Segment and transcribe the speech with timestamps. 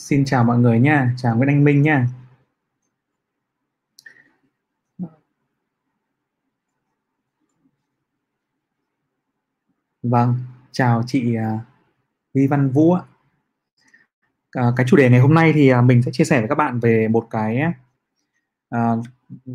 [0.00, 2.08] Xin chào mọi người nha, chào Nguyễn Anh Minh nha.
[10.02, 10.38] Vâng,
[10.72, 11.58] chào chị à,
[12.34, 13.02] Vi Văn Vũ ạ.
[14.52, 16.54] À, cái chủ đề ngày hôm nay thì à, mình sẽ chia sẻ với các
[16.54, 17.62] bạn về một cái
[18.74, 19.04] uh,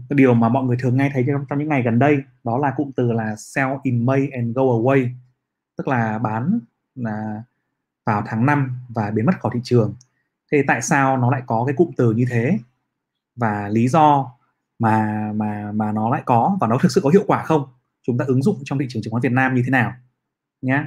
[0.09, 2.73] điều mà mọi người thường nghe thấy trong, trong những ngày gần đây đó là
[2.77, 5.09] cụm từ là sell in May and go away
[5.77, 6.59] tức là bán
[6.95, 7.43] là
[8.05, 9.93] vào tháng 5 và biến mất khỏi thị trường
[10.51, 12.59] thế tại sao nó lại có cái cụm từ như thế?
[13.35, 14.31] Và lý do
[14.79, 17.67] mà mà mà nó lại có và nó thực sự có hiệu quả không?
[18.03, 19.93] Chúng ta ứng dụng trong thị trường chứng khoán Việt Nam như thế nào?
[20.61, 20.83] Nhé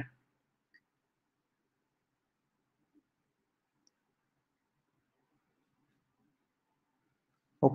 [7.59, 7.73] Ok,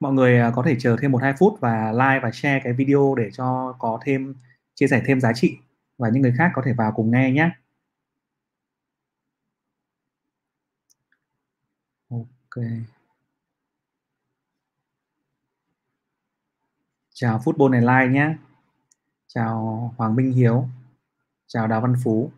[0.00, 2.72] mọi người à, có thể chờ thêm một hai phút và like và share cái
[2.72, 4.34] video để cho có thêm,
[4.74, 5.56] chia sẻ thêm giá trị.
[5.98, 7.50] Và những người khác có thể vào cùng nghe nhé
[12.10, 12.45] ok
[17.14, 18.36] chào football này like nhé.
[19.26, 20.68] Chào Hoàng Minh Hiếu.
[21.46, 22.32] Chào Đào Văn Phú.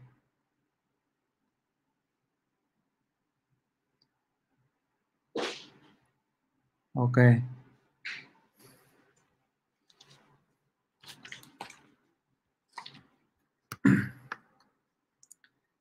[6.95, 7.17] Ok.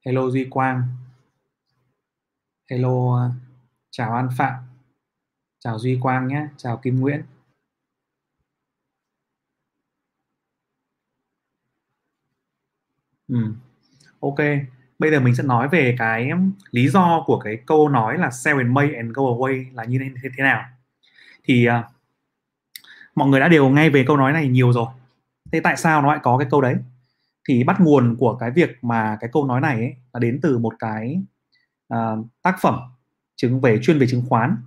[0.05, 0.83] Hello Duy Quang.
[2.69, 3.46] Hello uh,
[3.97, 4.53] chào An Phạm.
[5.59, 6.47] Chào Duy Quang nhé.
[6.57, 7.23] Chào Kim Nguyễn.
[13.27, 13.35] Ừ.
[14.19, 14.35] ok.
[14.99, 16.29] Bây giờ mình sẽ nói về cái
[16.71, 19.99] lý do của cái câu nói là sell and make and go away là như
[19.99, 20.65] thế, thế nào.
[21.43, 21.85] Thì uh,
[23.15, 24.87] mọi người đã đều nghe về câu nói này nhiều rồi.
[25.51, 26.75] Thế tại sao nó lại có cái câu đấy?
[27.49, 30.57] Thì bắt nguồn của cái việc mà cái câu nói này ấy, là đến từ
[30.57, 31.21] một cái
[31.93, 32.79] uh, tác phẩm
[33.37, 34.57] chứng về chuyên về chứng khoán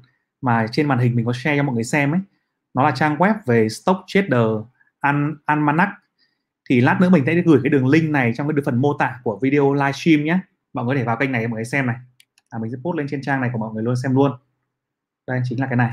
[0.41, 2.21] mà trên màn hình mình có share cho mọi người xem ấy.
[2.75, 4.47] Nó là trang web về stock trader
[5.01, 5.89] An almanac.
[6.69, 9.21] Thì lát nữa mình sẽ gửi cái đường link này trong cái phần mô tả
[9.25, 10.39] của video livestream nhé.
[10.73, 11.97] Mọi người có thể vào kênh này mọi người xem này.
[12.51, 14.33] À, mình sẽ post lên trên trang này của mọi người luôn xem luôn.
[15.27, 15.91] Đây chính là cái này.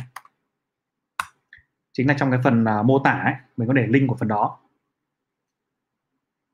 [1.94, 4.28] Chính là trong cái phần uh, mô tả ấy, mình có để link của phần
[4.28, 4.60] đó.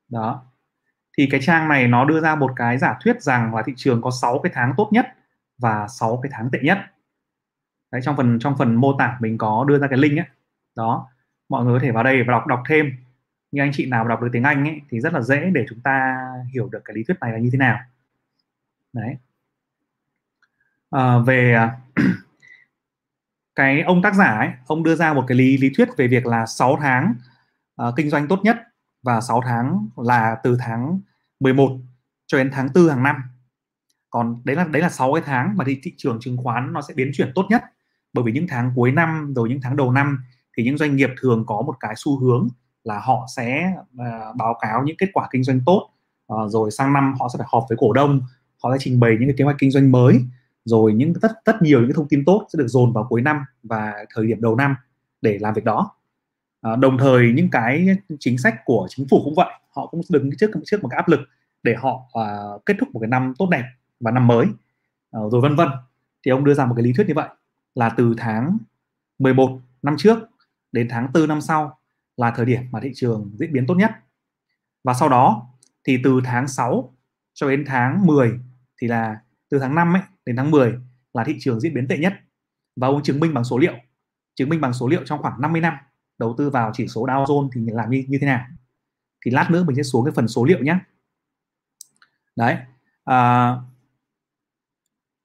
[0.10, 0.46] Đó.
[1.18, 4.02] Thì cái trang này nó đưa ra một cái giả thuyết rằng là thị trường
[4.02, 5.06] có 6 cái tháng tốt nhất
[5.58, 6.78] và 6 cái tháng tệ nhất.
[7.92, 10.26] Đấy trong phần trong phần mô tả mình có đưa ra cái link ấy.
[10.76, 11.10] Đó
[11.50, 12.92] mọi người có thể vào đây và đọc đọc thêm.
[13.52, 15.82] Như anh chị nào đọc được tiếng Anh ấy thì rất là dễ để chúng
[15.82, 17.80] ta hiểu được cái lý thuyết này là như thế nào.
[18.94, 19.16] Đấy.
[20.92, 21.70] À, về
[23.56, 26.26] cái ông tác giả ấy ông đưa ra một cái lý lý thuyết về việc
[26.26, 27.16] là 6 tháng
[27.88, 28.58] uh, kinh doanh tốt nhất
[29.04, 31.00] và 6 tháng là từ tháng
[31.40, 31.72] 11
[32.26, 33.16] cho đến tháng 4 hàng năm
[34.14, 36.82] còn đấy là đấy là 6 cái tháng mà thị, thị trường chứng khoán nó
[36.82, 37.64] sẽ biến chuyển tốt nhất.
[38.14, 40.24] Bởi vì những tháng cuối năm rồi những tháng đầu năm
[40.58, 42.48] thì những doanh nghiệp thường có một cái xu hướng
[42.84, 45.90] là họ sẽ uh, báo cáo những kết quả kinh doanh tốt
[46.34, 48.22] uh, rồi sang năm họ sẽ phải họp với cổ đông
[48.64, 50.20] họ sẽ trình bày những cái kế hoạch kinh doanh mới
[50.66, 53.22] rồi những tất tất nhiều những cái thông tin tốt sẽ được dồn vào cuối
[53.22, 54.76] năm và thời điểm đầu năm
[55.22, 55.92] để làm việc đó.
[56.74, 57.88] Uh, đồng thời những cái
[58.20, 61.08] chính sách của chính phủ cũng vậy họ cũng đứng trước trước một cái áp
[61.08, 61.20] lực
[61.64, 63.64] để họ uh, kết thúc một cái năm tốt đẹp
[64.00, 64.46] và năm mới.
[65.18, 65.70] Uh, rồi vân vân.
[66.26, 67.30] Thì ông đưa ra một cái lý thuyết như vậy
[67.76, 68.58] là từ tháng
[69.20, 70.20] 11 năm trước
[70.72, 71.80] đến tháng 4 năm sau
[72.18, 73.92] là thời điểm mà thị trường diễn biến tốt nhất.
[74.84, 75.48] Và sau đó
[75.84, 76.94] thì từ tháng 6
[77.34, 78.40] cho đến tháng 10
[78.82, 80.74] thì là từ tháng 5 ấy đến tháng 10
[81.14, 82.14] là thị trường diễn biến tệ nhất.
[82.76, 83.74] Và ông chứng minh bằng số liệu
[84.36, 85.74] chứng minh bằng số liệu trong khoảng 50 năm
[86.18, 88.46] đầu tư vào chỉ số Dow Jones thì làm như như thế nào.
[89.26, 90.78] Thì lát nữa mình sẽ xuống cái phần số liệu nhé.
[92.36, 92.58] Đấy
[93.04, 93.56] à,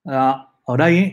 [0.03, 0.33] à,
[0.63, 1.11] ở đây ấy,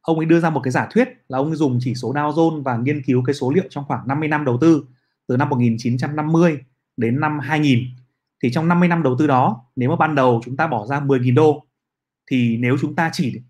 [0.00, 2.32] ông ấy đưa ra một cái giả thuyết là ông ấy dùng chỉ số Dow
[2.32, 4.84] Jones và nghiên cứu cái số liệu trong khoảng 50 năm đầu tư
[5.26, 6.58] từ năm 1950
[6.96, 7.84] đến năm 2000
[8.42, 11.00] thì trong 50 năm đầu tư đó nếu mà ban đầu chúng ta bỏ ra
[11.00, 11.66] 10.000 đô
[12.30, 13.40] thì nếu chúng ta chỉ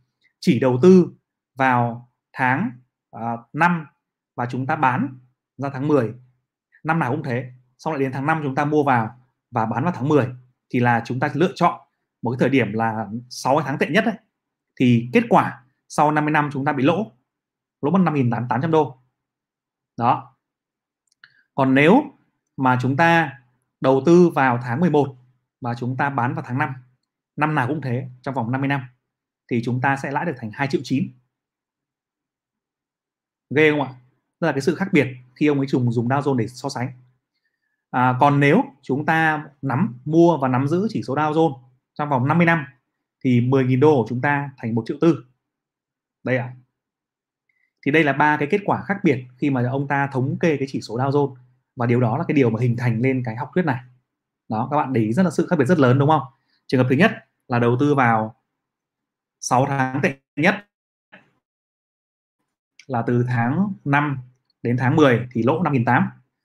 [0.41, 1.09] chỉ đầu tư
[1.55, 2.71] vào tháng
[3.11, 3.87] à, uh, 5
[4.37, 5.19] và chúng ta bán
[5.57, 6.15] ra tháng 10
[6.85, 9.11] năm nào cũng thế xong lại đến tháng 5 chúng ta mua vào
[9.51, 10.27] và bán vào tháng 10
[10.71, 11.81] thì là chúng ta lựa chọn
[12.23, 14.15] một cái thời điểm là 6 tháng tệ nhất đấy
[14.81, 17.13] thì kết quả sau 50 năm chúng ta bị lỗ
[17.83, 18.99] lỗ mất 5.800 đô.
[19.97, 20.35] Đó.
[21.55, 22.03] Còn nếu
[22.57, 23.39] mà chúng ta
[23.81, 25.17] đầu tư vào tháng 11
[25.61, 26.75] và chúng ta bán vào tháng 5
[27.37, 28.83] năm nào cũng thế trong vòng 50 năm
[29.51, 31.13] thì chúng ta sẽ lãi được thành 2 triệu 9
[33.51, 33.89] ghê không ạ?
[34.41, 36.69] Đó là cái sự khác biệt khi ông ấy dùng dùng Dow Jones để so
[36.69, 36.93] sánh.
[37.91, 41.59] À, còn nếu chúng ta nắm mua và nắm giữ chỉ số Dow Jones
[41.95, 42.67] trong vòng 50 năm
[43.25, 45.25] thì 10.000 đô của chúng ta thành 1 triệu tư.
[46.25, 46.45] Đây ạ.
[46.45, 46.55] À.
[47.83, 50.57] thì đây là ba cái kết quả khác biệt khi mà ông ta thống kê
[50.57, 51.35] cái chỉ số Dow Jones.
[51.77, 53.81] Và điều đó là cái điều mà hình thành lên cái học thuyết này.
[54.49, 56.23] Đó, các bạn để ý rất là sự khác biệt rất lớn, đúng không?
[56.67, 57.13] Trường hợp thứ nhất
[57.49, 58.35] là đầu tư vào
[59.41, 60.55] 6 tháng tệ nhất.
[62.87, 64.19] Là từ tháng 5
[64.63, 66.03] đến tháng 10 thì lỗ 5.800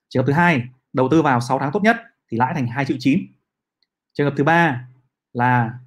[0.10, 1.98] trường hợp thứ hai, đầu tư vào 6 tháng tốt nhất
[2.32, 3.20] thì lãi thành 2 triệu 9
[4.14, 4.88] trường hợp thứ ba
[5.34, 5.80] là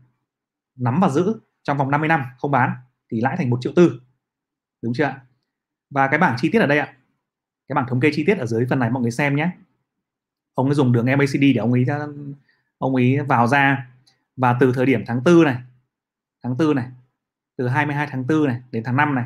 [0.76, 2.70] nắm và giữ trong vòng 50 năm không bán
[3.11, 4.00] thì lãi thành 1 triệu tư.
[4.82, 5.20] Đúng chưa ạ?
[5.90, 6.96] Và cái bảng chi tiết ở đây ạ
[7.69, 9.50] cái bảng thống kê chi tiết ở dưới phần này mọi người xem nhé.
[10.55, 11.87] Ông ấy dùng đường MACD để ông ấy
[12.78, 13.90] ông ấy vào ra.
[14.37, 15.56] Và từ thời điểm tháng 4 này
[16.43, 16.87] tháng 4 này
[17.56, 19.25] từ 22 tháng 4 này đến tháng 5 này.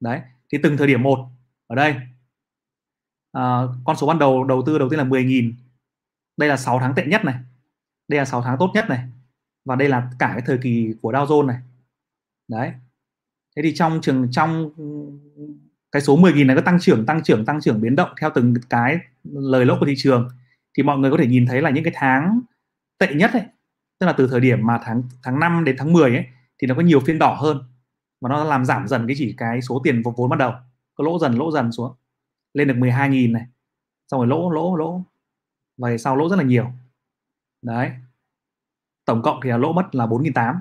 [0.00, 0.20] Đấy
[0.52, 1.28] thì từng thời điểm một
[1.66, 1.96] ở đây.
[3.32, 5.52] À, con số ban đầu đầu tư đầu tiên là 10.000
[6.36, 7.34] đây là 6 tháng tệ nhất này.
[8.08, 9.08] Đây là 6 tháng tốt nhất này
[9.68, 11.58] và đây là cả cái thời kỳ của Dow Jones này.
[12.48, 12.72] Đấy.
[13.56, 14.70] Thế thì trong trường, trong
[15.92, 18.54] cái số 10.000 này có tăng trưởng tăng trưởng tăng trưởng biến động theo từng
[18.70, 20.28] cái lời lỗ của thị trường,
[20.76, 22.40] thì mọi người có thể nhìn thấy là những cái tháng
[22.98, 23.42] tệ nhất ấy,
[23.98, 26.26] tức là từ thời điểm mà tháng tháng 5 đến tháng 10 ấy,
[26.58, 27.62] thì nó có nhiều phiên đỏ hơn.
[28.20, 30.52] Và nó làm giảm dần cái chỉ cái số tiền vốn ban đầu.
[30.94, 31.94] Có lỗ dần lỗ dần xuống.
[32.54, 33.46] Lên được 12.000 này.
[34.10, 35.02] Xong rồi lỗ lỗ lỗ.
[35.76, 36.66] Và sau lỗ rất là nhiều.
[37.62, 37.90] Đấy
[39.08, 40.54] tổng cộng thì là lỗ mất là 4.800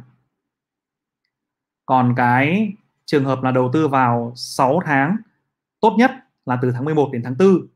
[1.85, 2.73] còn cái
[3.05, 5.17] trường hợp là đầu tư vào 6 tháng
[5.79, 6.11] tốt nhất
[6.45, 7.67] là từ tháng 11 đến tháng 4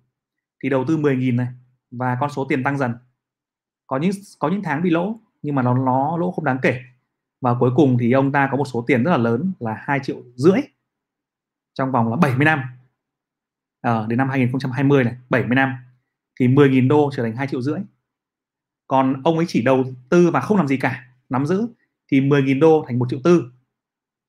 [0.64, 1.48] thì đầu tư 10.000 này
[1.92, 2.94] và con số tiền tăng dần.
[3.88, 6.82] Có những có những tháng bị lỗ nhưng mà nó nó lỗ không đáng kể.
[7.42, 10.00] Và cuối cùng thì ông ta có một số tiền rất là lớn là 2
[10.04, 10.62] triệu rưỡi
[11.74, 12.62] trong vòng là 70 năm.
[13.82, 15.74] À, đến năm 2020 này 70 năm.
[16.40, 17.80] Thì 10.000 đô trở thành 2 triệu rưỡi
[18.92, 21.68] còn ông ấy chỉ đầu tư và không làm gì cả nắm giữ
[22.12, 23.52] thì 10.000 đô thành 1 triệu tư.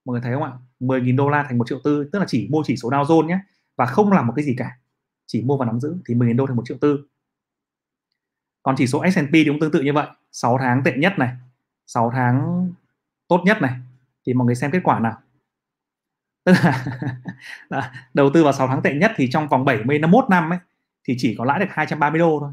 [0.05, 0.53] Mọi người thấy không ạ?
[0.81, 3.27] 10.000 đô la thành 1 triệu tư tức là chỉ mua chỉ số Dow Jones
[3.27, 3.39] nhé
[3.77, 4.79] và không làm một cái gì cả.
[5.27, 7.07] Chỉ mua và nắm giữ thì 10.000 đô thành 1 triệu tư.
[8.63, 10.07] Còn chỉ số S&P thì cũng tương tự như vậy.
[10.33, 11.37] 6 tháng tệ nhất này
[11.87, 12.69] 6 tháng
[13.29, 13.73] tốt nhất này
[14.27, 15.19] thì mọi người xem kết quả nào.
[16.45, 16.85] Tức là,
[17.69, 20.59] là đầu tư vào 6 tháng tệ nhất thì trong vòng 70 51 năm ấy
[21.05, 22.53] thì chỉ có lãi được 230 đô thôi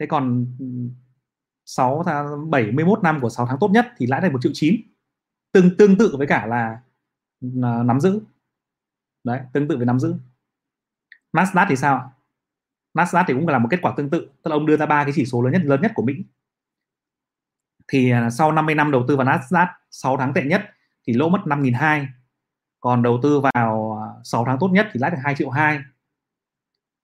[0.00, 0.66] thế còn ừ,
[1.64, 4.76] 6 tháng 71 năm của 6 tháng tốt nhất thì lãi được 1 triệu 9
[5.52, 6.78] tương tương tự với cả là,
[7.82, 8.20] nắm giữ.
[9.24, 10.14] Đấy tương tự với nắm giữ.
[11.32, 12.12] Nasdaq thì sao
[12.94, 15.04] Nasdaq thì cũng là một kết quả tương tự tức là ông đưa ra ba
[15.04, 16.14] cái chỉ số lớn nhất lớn nhất của Mỹ.
[17.88, 20.70] Thì à, sau 50 năm đầu tư vào Nasdaq 6 tháng tệ nhất
[21.06, 22.06] thì lỗ mất 5.200
[22.80, 25.80] còn đầu tư vào à, 6 tháng tốt nhất thì lãi được 2 triệu 2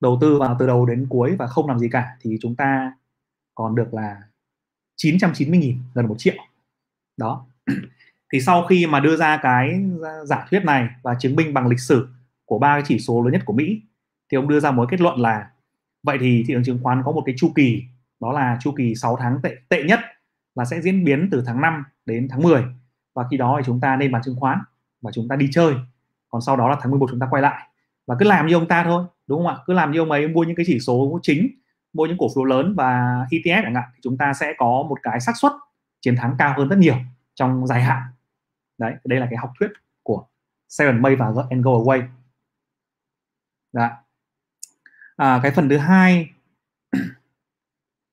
[0.03, 2.93] đầu tư vào từ đầu đến cuối và không làm gì cả, thì chúng ta
[3.55, 4.23] còn được là
[4.97, 6.35] 990.000 gần một triệu.
[7.17, 7.47] Đó.
[8.33, 9.81] Thì sau khi mà đưa ra cái
[10.25, 12.09] giả thuyết này và chứng minh bằng lịch sử
[12.45, 13.81] của ba cái chỉ số lớn nhất của Mỹ,
[14.31, 15.51] thì ông đưa ra một kết luận là,
[16.03, 17.83] vậy thì thị trường chứng khoán có một cái chu kỳ,
[18.21, 20.01] đó là chu kỳ 6 tháng tệ tệ nhất
[20.55, 22.65] là sẽ diễn biến từ tháng 5 đến tháng 10
[23.15, 24.59] và khi đó thì chúng ta nên bán chứng khoán
[25.01, 25.75] và chúng ta đi chơi.
[26.29, 27.69] Còn sau đó là tháng 11 chúng ta quay lại
[28.07, 29.63] và cứ làm như ông ta thôi đúng không ạ?
[29.67, 31.49] Cứ làm như ông ấy mua những cái chỉ số chính
[31.93, 34.99] mua những cổ phiếu lớn và ETF chẳng hạn thì chúng ta sẽ có một
[35.03, 35.53] cái xác suất
[36.01, 36.97] chiến thắng cao hơn rất nhiều
[37.35, 38.03] trong dài hạn.
[38.79, 39.69] Đấy đây là cái học thuyết
[40.03, 40.27] của
[40.69, 42.03] Seven May và and Go Away.
[43.73, 43.97] Đã.
[45.17, 46.31] À, cái phần thứ hai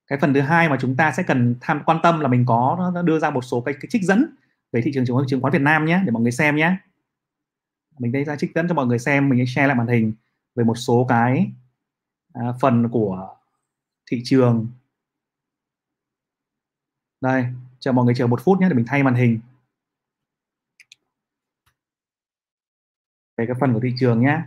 [0.06, 2.92] cái phần thứ hai mà chúng ta sẽ cần tham quan tâm là mình có
[3.04, 4.36] đưa ra một số cái, cái trích dẫn
[4.72, 6.76] về thị trường chứng khoán Việt Nam nhé để mọi người xem nhé
[7.98, 10.12] mình đây ra trích dẫn cho mọi người xem mình share lại màn hình
[10.54, 11.52] về một số cái
[12.32, 13.36] à, phần của
[14.10, 14.68] thị trường.
[17.20, 17.46] Đây
[17.80, 19.40] chờ mọi người chờ một phút nhé để mình thay màn hình.
[23.36, 24.42] Về cái phần của thị trường nhé.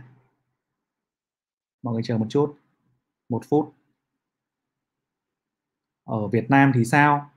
[1.82, 2.56] Mọi người chờ một chút
[3.28, 3.74] một phút.
[6.04, 7.30] Ở Việt Nam thì sao?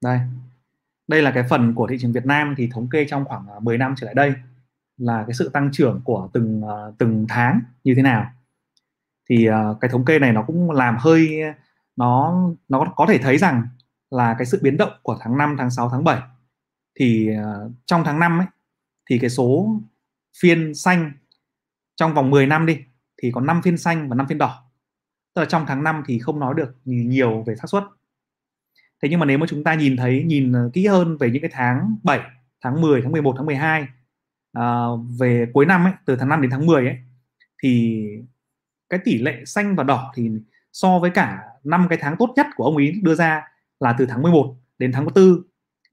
[0.00, 0.20] Đây
[1.08, 3.54] đây là cái phần của thị trường Việt Nam thì thống kê trong khoảng à,
[3.60, 4.34] 10 năm trở lại đây
[4.96, 8.30] là cái sự tăng trưởng của từng à, từng tháng như thế nào.
[9.30, 11.42] Thì à, cái thống kê này nó cũng làm hơi
[11.96, 13.68] nó nó có thể thấy rằng
[14.10, 16.20] là cái sự biến động của tháng 5, tháng 6, tháng 7
[16.94, 17.30] thì
[17.86, 18.46] trong tháng 5 ấy
[19.10, 19.80] thì cái số
[20.40, 21.12] phiên xanh
[21.96, 22.78] trong vòng 10 năm đi
[23.22, 24.64] thì có 5 phiên xanh và 5 phiên đỏ.
[25.34, 27.84] Tức là trong tháng 5 thì không nói được nhiều về xác suất
[29.04, 31.42] thế nhưng mà nếu mà chúng ta nhìn thấy nhìn ờ, kỹ hơn về những
[31.42, 32.20] cái tháng 7
[32.60, 33.86] tháng 10 tháng 11 tháng 12 à,
[34.52, 36.96] ờ, về cuối năm ấy từ tháng 5 đến tháng 10 ấy
[37.62, 38.02] thì
[38.88, 40.30] cái tỷ lệ xanh và đỏ thì
[40.72, 43.42] so với cả năm cái tháng tốt nhất của ông ấy đưa ra
[43.80, 45.42] là từ tháng 11 đến tháng 4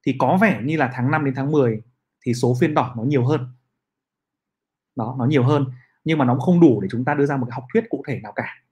[0.06, 1.82] thì có vẻ như là tháng 5 đến tháng 10
[2.26, 3.48] thì số phiên đỏ nó nhiều hơn.
[4.96, 5.66] Đó nó nhiều hơn.
[6.04, 8.04] Nhưng mà nó không đủ để chúng ta đưa ra một cái học thuyết cụ
[8.08, 8.64] thể nào cả.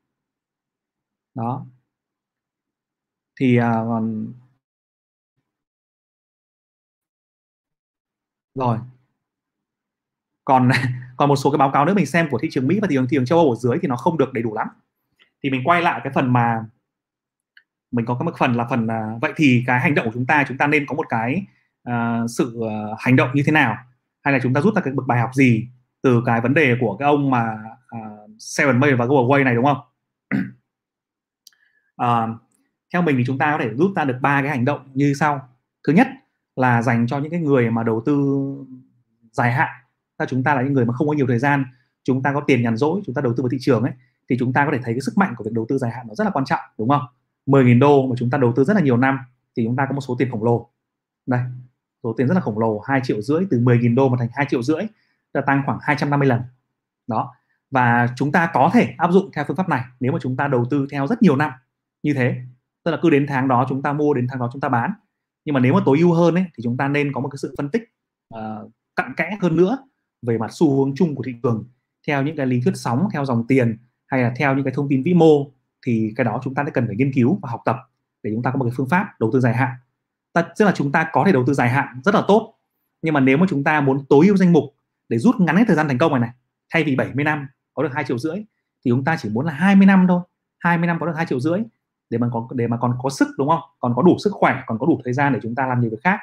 [1.35, 1.65] Đó
[3.39, 3.65] thì uh,
[8.55, 8.77] rồi.
[10.45, 10.69] Còn
[11.17, 12.95] còn một số cái báo cáo nữa mình xem của thị trường Mỹ và thị
[12.95, 14.67] trường thị trường châu Âu ở dưới thì nó không được đầy đủ lắm.
[15.43, 16.65] Thì mình quay lại cái phần mà
[17.91, 20.45] mình có cái phần là phần uh, vậy thì cái hành động của chúng ta
[20.47, 21.45] chúng ta nên có một cái
[21.89, 23.77] uh, sự uh, hành động như thế nào?
[24.23, 25.67] Hay là chúng ta rút ra cái bậc bài học gì
[26.01, 27.57] từ cái vấn đề của cái ông mà
[27.97, 29.77] uh, Seven May và Go Away này đúng không?
[32.01, 32.41] uh,
[32.93, 35.13] theo mình thì chúng ta có thể rút ra được ba cái hành động như
[35.13, 35.49] sau.
[35.87, 36.07] Thứ nhất
[36.55, 38.45] là dành cho những cái người mà đầu tư
[39.31, 39.69] dài hạn.
[40.19, 41.65] Là chúng ta là những người mà không có nhiều thời gian,
[42.03, 43.91] chúng ta có tiền nhàn rỗi, chúng ta đầu tư vào thị trường ấy
[44.29, 46.07] thì chúng ta có thể thấy cái sức mạnh của việc đầu tư dài hạn
[46.07, 47.01] nó rất là quan trọng đúng không?
[47.45, 49.19] 10.000 đô mà chúng ta đầu tư rất là nhiều năm
[49.55, 50.69] thì chúng ta có một số tiền khổng lồ.
[51.25, 51.41] Đây,
[52.03, 54.45] số tiền rất là khổng lồ 2 triệu rưỡi từ 10.000 đô mà thành 2
[54.49, 54.81] triệu rưỡi
[55.33, 56.41] là tăng khoảng 250 lần
[57.07, 57.35] đó
[57.71, 60.47] và chúng ta có thể áp dụng theo phương pháp này nếu mà chúng ta
[60.47, 61.51] đầu tư theo rất nhiều năm
[62.03, 62.35] như thế
[62.83, 64.91] tức là cứ đến tháng đó chúng ta mua đến tháng đó chúng ta bán.
[65.45, 67.37] Nhưng mà nếu mà tối ưu hơn ấy, thì chúng ta nên có một cái
[67.37, 67.83] sự phân tích
[68.35, 69.77] uh, cặn kẽ hơn nữa
[70.21, 71.65] về mặt xu hướng chung của thị trường.
[72.07, 74.89] Theo những cái lý thuyết sóng theo dòng tiền hay là theo những cái thông
[74.89, 75.51] tin vĩ mô
[75.85, 77.75] thì cái đó chúng ta sẽ cần phải nghiên cứu và học tập
[78.23, 79.69] để chúng ta có một cái phương pháp đầu tư dài hạn.
[80.33, 82.59] Tức là chúng ta có thể đầu tư dài hạn rất là tốt
[83.01, 84.63] nhưng mà nếu mà chúng ta muốn tối ưu danh mục
[85.09, 86.29] để rút ngắn cái thời gian thành công này này
[86.73, 88.35] thay vì 70 năm có được hai triệu rưỡi
[88.85, 90.21] thì chúng ta chỉ muốn là 20 năm thôi.
[90.59, 91.59] 20 năm có được hai triệu rưỡi
[92.09, 93.61] để mà có để mà còn có sức đúng không?
[93.79, 95.89] Còn có đủ sức khỏe còn có đủ thời gian để chúng ta làm nhiều
[95.89, 96.19] việc khác.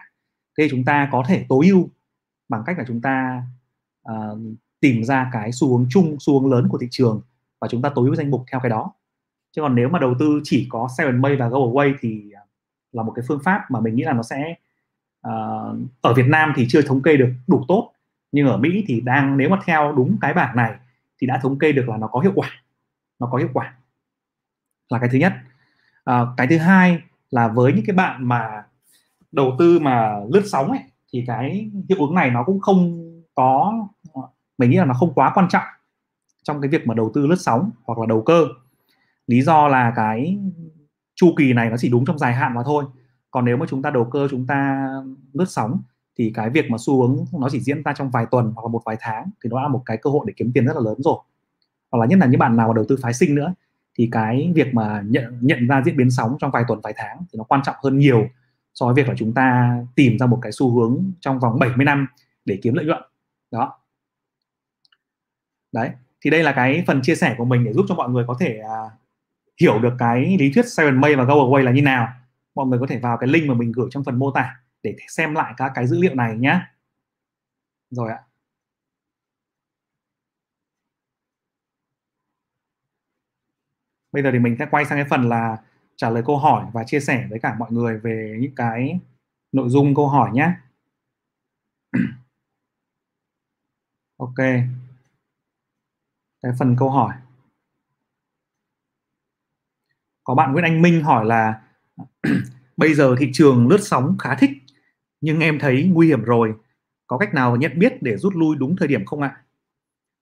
[0.59, 1.89] Thế chúng ta có thể tối ưu
[2.49, 3.43] bằng cách là chúng ta
[4.11, 4.39] uh,
[4.81, 7.21] tìm ra cái xu hướng chung xu hướng lớn của thị trường
[7.61, 8.93] và chúng ta tối ưu danh mục theo cái đó.
[9.53, 12.41] Chứ còn nếu mà đầu tư chỉ có seven may và go away thì ờ,
[12.93, 14.55] là một cái phương pháp mà mình nghĩ là nó sẽ
[15.29, 17.93] uh, ở Việt Nam thì chưa thống kê được đủ tốt.
[18.33, 20.75] Nhưng ở Mỹ thì đang nếu mà theo đúng cái bảng này
[21.19, 22.51] thì đã thống kê được là nó có hiệu quả
[23.19, 23.75] nó có hiệu quả.
[24.89, 25.33] Là cái thứ nhất
[26.07, 26.99] à, cái thứ hai
[27.31, 28.65] là với những cái bạn mà
[29.33, 30.81] đầu tư mà lướt sóng ấy
[31.13, 33.03] thì cái hiệu ứng này nó cũng không
[33.35, 33.73] có
[34.59, 35.65] mình nghĩ là nó không quá quan trọng
[36.43, 38.47] trong cái việc mà đầu tư lướt sóng hoặc là đầu cơ.
[39.27, 40.39] Lý do là cái
[41.15, 42.85] chu kỳ này nó chỉ đúng trong dài hạn mà thôi.
[43.31, 44.89] Còn nếu mà chúng ta đầu cơ chúng ta
[45.33, 45.83] lướt sóng
[46.19, 48.69] thì cái việc mà xu hướng nó chỉ diễn ra trong vài tuần hoặc là
[48.69, 50.83] một vài tháng thì nó là một cái cơ hội để kiếm tiền rất là
[50.85, 51.19] lớn rồi.
[51.91, 53.55] Hoặc là nhất là những bạn nào mà đầu tư phái sinh nữa
[53.99, 57.19] thì cái việc mà nhận nhận ra diễn biến sóng trong vài tuần vài tháng
[57.19, 58.29] thì nó quan trọng hơn nhiều
[58.75, 61.85] so với việc là chúng ta tìm ra một cái xu hướng trong vòng 70
[61.85, 62.07] năm
[62.45, 63.03] để kiếm lợi nhuận.
[63.51, 63.79] Đó.
[65.73, 68.25] Đấy thì đây là cái phần chia sẻ của mình để giúp cho mọi người
[68.29, 68.93] có thể uh,
[69.61, 72.09] hiểu được cái lý thuyết Seven May và Go Away là như nào.
[72.55, 74.97] Mọi người có thể vào cái link mà mình gửi trong phần mô tả để
[75.09, 76.61] xem lại các cái dữ liệu này nhé
[77.91, 78.19] rồi ạ.
[84.17, 85.57] Bây giờ thì mình sẽ quay sang cái phần là
[85.97, 89.01] trả lời câu hỏi và chia sẻ với cả mọi người về những cái
[89.53, 90.53] nội dung câu hỏi nhé.
[94.19, 94.35] Ok.
[96.43, 97.15] Cái phần câu hỏi.
[100.25, 101.61] Có bạn Nguyễn Anh Minh hỏi là,
[102.77, 104.51] bây giờ thị trường lướt sóng khá thích,
[105.21, 106.55] nhưng em thấy nguy hiểm rồi.
[107.07, 109.46] Có cách nào nhận biết để rút lui đúng thời điểm không ạ?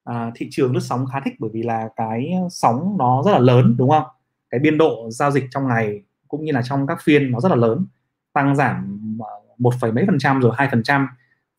[0.05, 3.39] À, thị trường lướt sóng khá thích bởi vì là cái sóng nó rất là
[3.39, 4.05] lớn đúng không?
[4.51, 7.49] Cái biên độ giao dịch trong ngày cũng như là trong các phiên nó rất
[7.49, 7.87] là lớn
[8.33, 11.09] tăng giảm à, một phẩy mấy phần trăm rồi hai phần trăm.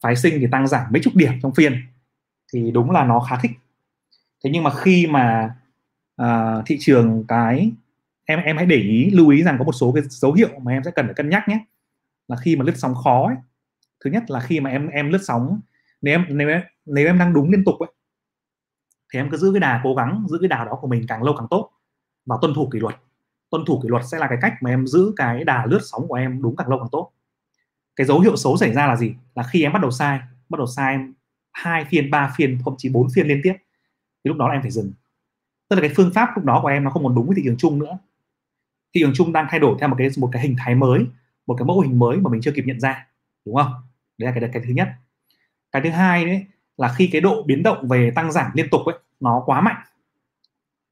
[0.03, 1.73] Phái sinh thì tăng giảm mấy chục điểm trong phiên
[2.53, 3.51] thì đúng là nó khá thích.
[4.43, 5.55] Thế nhưng mà khi mà
[6.21, 7.71] uh, thị trường cái
[8.25, 10.71] em em hãy để ý lưu ý rằng có một số cái dấu hiệu mà
[10.71, 11.65] em sẽ cần phải cân nhắc nhé.
[12.27, 13.35] Là khi mà lướt sóng khó ấy,
[14.03, 15.59] thứ nhất là khi mà em em lướt sóng
[16.01, 17.91] nếu em nếu em, nếu em đang đúng liên tục ấy
[19.15, 21.23] thì em cứ giữ cái đà cố gắng, giữ cái đà đó của mình càng
[21.23, 21.71] lâu càng tốt.
[22.25, 22.95] Và tuân thủ kỷ luật.
[23.49, 26.07] Tuân thủ kỷ luật sẽ là cái cách mà em giữ cái đà lướt sóng
[26.07, 27.11] của em đúng càng lâu càng tốt.
[27.95, 29.15] Cái dấu hiệu xấu xảy ra là gì?
[29.35, 30.19] Là khi em bắt đầu sai,
[30.49, 30.97] bắt đầu sai
[31.51, 33.53] hai phiên, ba phiên, thậm chí bốn phiên liên tiếp,
[34.23, 34.91] thì lúc đó là em phải dừng.
[35.69, 37.41] Tức là cái phương pháp lúc đó của em nó không còn đúng với thị
[37.45, 37.97] trường chung nữa.
[38.95, 41.05] Thị trường chung đang thay đổi theo một cái một cái hình thái mới,
[41.47, 43.07] một cái mẫu hình mới mà mình chưa kịp nhận ra,
[43.45, 43.71] đúng không?
[44.17, 44.89] Đấy là cái cái thứ nhất.
[45.71, 46.45] Cái thứ hai đấy
[46.77, 49.83] là khi cái độ biến động về tăng giảm liên tục ấy nó quá mạnh.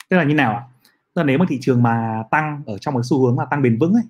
[0.10, 0.64] Tức là như nào ạ?
[1.14, 3.62] Tức là nếu mà thị trường mà tăng ở trong một xu hướng là tăng
[3.62, 4.04] bền vững ấy,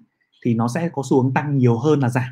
[0.46, 2.30] thì nó sẽ có xu hướng tăng nhiều hơn là giảm.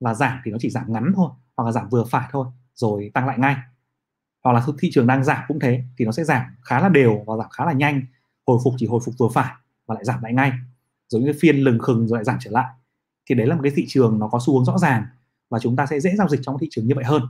[0.00, 3.10] Và giảm thì nó chỉ giảm ngắn thôi, hoặc là giảm vừa phải thôi, rồi
[3.14, 3.56] tăng lại ngay.
[4.44, 7.24] Hoặc là thị trường đang giảm cũng thế, thì nó sẽ giảm khá là đều
[7.26, 8.02] và giảm khá là nhanh,
[8.46, 9.54] hồi phục chỉ hồi phục vừa phải
[9.86, 10.52] và lại giảm lại ngay.
[11.08, 12.66] Rồi những cái phiên lừng khừng rồi lại giảm trở lại.
[13.26, 15.06] Thì đấy là một cái thị trường nó có xu hướng rõ ràng
[15.50, 17.22] và chúng ta sẽ dễ giao dịch trong thị trường như vậy hơn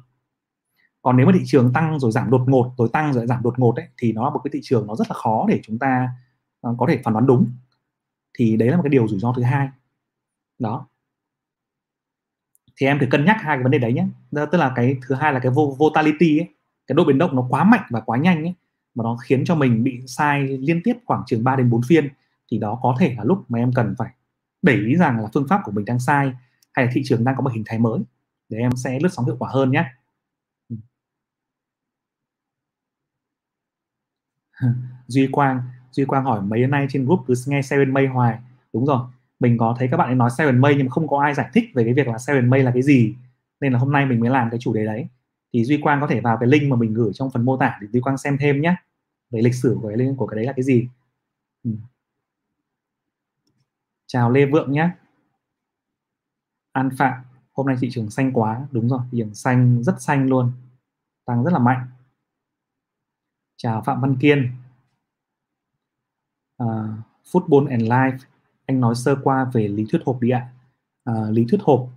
[1.07, 3.59] còn nếu mà thị trường tăng rồi giảm đột ngột rồi tăng rồi giảm đột
[3.59, 5.79] ngột ấy thì nó là một cái thị trường nó rất là khó để chúng
[5.79, 6.09] ta
[6.69, 7.47] uh, có thể phán đoán đúng.
[8.39, 9.69] Thì đấy là một cái điều rủi ro thứ hai.
[10.59, 10.87] Đó.
[12.77, 14.07] Thì em thử cân nhắc hai cái vấn đề đấy nhé.
[14.31, 16.49] Tức là cái thứ hai là cái volatility ấy
[16.87, 18.55] cái độ biến động nó quá mạnh và quá nhanh ấy
[18.95, 22.09] mà nó khiến cho mình bị sai liên tiếp khoảng chừng 3 đến 4 phiên
[22.51, 24.11] thì đó có thể là lúc mà em cần phải
[24.63, 26.33] để ý rằng là phương pháp của mình đang sai
[26.73, 28.01] hay là thị trường đang có một hình thái mới.
[28.49, 29.85] Để em sẽ lướt sóng hiệu quả hơn nhé.
[35.07, 35.63] Duy Quang.
[35.91, 38.39] Duy Quang hỏi, mấy nay trên group cứ nghe Seven May hoài?
[38.73, 39.01] Đúng rồi.
[39.41, 41.51] Mình có thấy các bạn ấy nói Seven May nhưng mà không có ai giải
[41.53, 43.15] thích về cái việc là Seven May là cái gì.
[43.61, 45.07] Nên là hôm nay mình mới làm cái chủ đề đấy.
[45.53, 47.79] Thì Duy Quang có thể vào cái link mà mình gửi trong phần mô tả
[47.81, 48.77] để Duy Quang xem thêm nhé.
[49.31, 50.89] Về lịch sử của cái của cái đấy là cái gì.
[51.65, 51.71] Ừ.
[54.07, 54.91] chào Lê Vượng nhé.
[56.73, 57.13] An Phạm,
[57.53, 58.67] hôm nay thị trường xanh quá.
[58.71, 60.53] Đúng rồi, thị trường xanh, rất xanh luôn.
[61.25, 61.87] Tăng rất là mạnh
[63.57, 64.51] chào Phạm Văn Kiên.
[66.63, 66.69] Uh,
[67.33, 68.19] Football and Life
[68.67, 70.49] anh nói sơ qua về lý thuyết hộp đi ạ.
[71.11, 71.89] Uh, lý thuyết hộp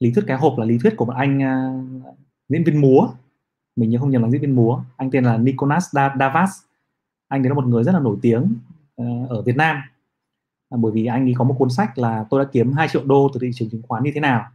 [0.00, 2.14] lý thuyết cái hộp là lý thuyết của một anh uh,
[2.48, 3.08] diễn viên múa.
[3.76, 4.82] Mình nhớ không nhầm là diễn viên múa.
[4.96, 6.50] Anh tên là Nicolas Davas.
[7.28, 8.54] Anh đấy là một người rất là nổi tiếng
[9.02, 9.76] uh, ở Việt Nam.
[10.70, 13.04] À, bởi vì anh ấy có một cuốn sách là tôi đã kiếm 2 triệu
[13.04, 14.46] đô từ thị trường chứng khoán như thế nào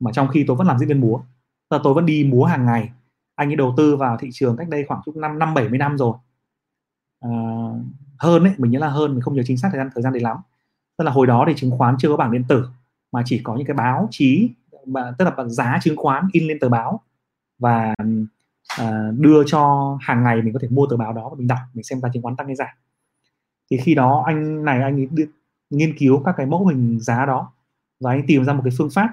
[0.00, 1.20] mà trong khi tôi vẫn làm diễn viên múa.
[1.70, 2.90] Là tôi vẫn đi múa hàng ngày
[3.36, 5.78] anh ấy đầu tư vào thị trường cách đây khoảng chục năm năm bảy mươi
[5.78, 6.16] năm rồi.
[7.20, 7.30] À,
[8.18, 10.12] hơn ấy mình nhớ là hơn mình không nhớ chính xác thời gian thời gian
[10.12, 10.36] đấy lắm.
[10.96, 12.66] Tức là hồi đó thì chứng khoán chưa có bảng điện tử
[13.12, 14.50] mà chỉ có những cái báo chí
[15.18, 17.00] tức là giá chứng khoán in lên tờ báo
[17.58, 17.94] và
[18.78, 21.58] à, đưa cho hàng ngày mình có thể mua tờ báo đó và mình đọc
[21.74, 22.74] mình xem giá chứng khoán tăng hay giảm.
[23.70, 25.24] Thì khi đó anh này anh ấy đưa,
[25.70, 27.52] nghiên cứu các cái mẫu hình giá đó
[28.00, 29.08] và anh tìm ra một cái phương pháp.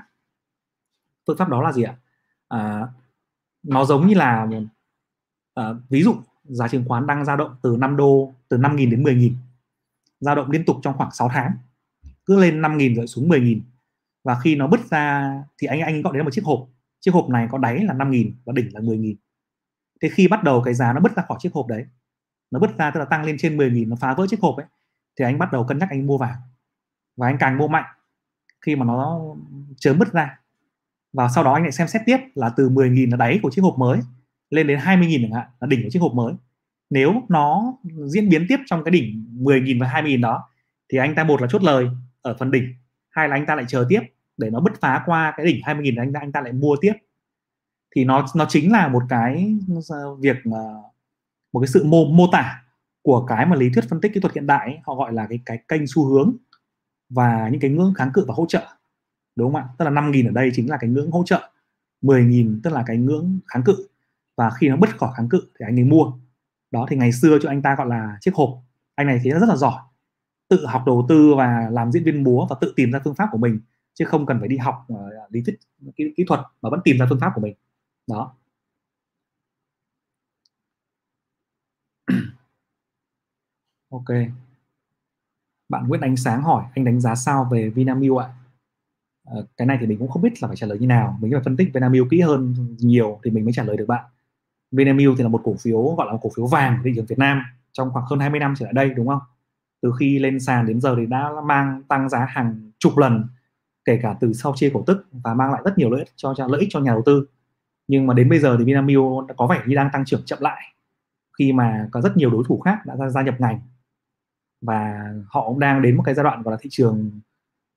[1.28, 1.96] Phương pháp đó là gì ạ?
[2.48, 2.88] À,
[3.64, 4.48] nó giống như là
[5.60, 9.04] uh, ví dụ giá chứng khoán đang dao động từ 5 đô từ 5.000 đến
[9.04, 9.34] 10.000
[10.20, 11.58] dao động liên tục trong khoảng 6 tháng
[12.26, 13.60] cứ lên 5.000 rồi xuống 10.000
[14.24, 16.68] và khi nó bứt ra thì anh anh gọi đến một chiếc hộp.
[17.00, 19.16] Chiếc hộp này có đáy là 5.000 và đỉnh là 10.000
[20.02, 21.86] thế khi bắt đầu cái giá nó bứt ra khỏi chiếc hộp đấy
[22.52, 24.66] nó bứt ra tức là tăng lên trên 10.000 nó phá vỡ chiếc hộp ấy
[25.20, 26.36] thì anh bắt đầu cân nhắc anh mua vào.
[27.18, 27.86] Và anh càng mua mạnh
[28.62, 29.20] khi mà nó
[29.78, 30.40] chớm bứt ra
[31.14, 33.62] và sau đó anh lại xem xét tiếp là từ 10.000 là đáy của chiếc
[33.62, 34.00] hộp mới
[34.50, 36.34] lên đến 20.000 chẳng hạn là đỉnh của chiếc hộp mới.
[36.90, 40.50] Nếu nó diễn biến tiếp trong cái đỉnh 10.000 và 20.000 đó
[40.92, 41.88] thì anh ta một là chốt lời
[42.22, 42.74] ở phần đỉnh.
[43.10, 44.02] Hai là anh ta lại chờ tiếp
[44.38, 46.94] để nó bứt phá qua cái đỉnh 20.000 anh ta anh ta lại mua tiếp.
[47.96, 49.56] Thì nó nó chính là một cái
[50.20, 50.82] việc ờ,
[51.54, 52.64] một cái sự mô mô tả
[53.02, 55.28] của cái mà lý thuyết phân tích kỹ thuật hiện đại ấy, họ gọi là
[55.30, 56.36] cái cái kênh xu hướng
[57.10, 58.68] và những cái ngưỡng kháng cự và hỗ trợ
[59.36, 59.68] đúng không ạ?
[59.78, 61.52] Tức là 5.000 ở đây chính là cái ngưỡng hỗ trợ
[62.02, 63.88] 10.000 tức là cái ngưỡng kháng cự.
[64.38, 66.12] Và khi nó bứt khỏi kháng cự thì anh ấy mua.
[66.72, 68.50] Đó thì ngày xưa cho anh ta gọi là chiếc hộp.
[68.96, 69.82] Anh này thì rất là giỏi
[70.50, 73.30] tự học đầu tư và làm diễn viên múa và tự tìm ra phương pháp
[73.32, 73.60] của mình
[73.94, 74.98] chứ không cần phải đi học uh,
[75.30, 75.60] lý thuyết
[75.96, 77.56] kỹ, kỹ thuật mà vẫn tìm ra phương pháp của mình.
[78.08, 78.36] Đó.
[83.90, 84.06] Ok.
[85.70, 88.34] Bạn Nguyễn Ánh Sáng hỏi anh đánh giá sao về Vinamilk ạ?
[89.26, 91.18] Ờ, cái này thì mình cũng không biết là phải trả lời như nào.
[91.22, 94.06] Mình phải phân tích Vinamilk kỹ hơn nhiều thì mình mới trả lời được bạn.
[94.72, 97.20] Vinamilk thì là một cổ phiếu gọi là một cổ phiếu vàng thị trường Việt
[97.20, 99.20] Nam trong khoảng hơn 20 năm trở lại đây đúng không?
[99.82, 103.28] Từ khi lên sàn đến giờ thì đã mang tăng giá hàng chục lần
[103.86, 106.34] kể cả từ sau chia cổ tức và mang lại rất nhiều lợi ích cho,
[106.38, 107.26] cho lợi ích cho nhà đầu tư.
[107.88, 109.04] Nhưng mà đến bây giờ thì Vinamilk
[109.38, 110.62] có vẻ như đang tăng trưởng chậm lại
[111.40, 113.60] khi mà có rất nhiều đối thủ khác đã ra gia nhập ngành.
[114.62, 117.12] Và họ cũng đang đến một cái giai đoạn gọi là thị trường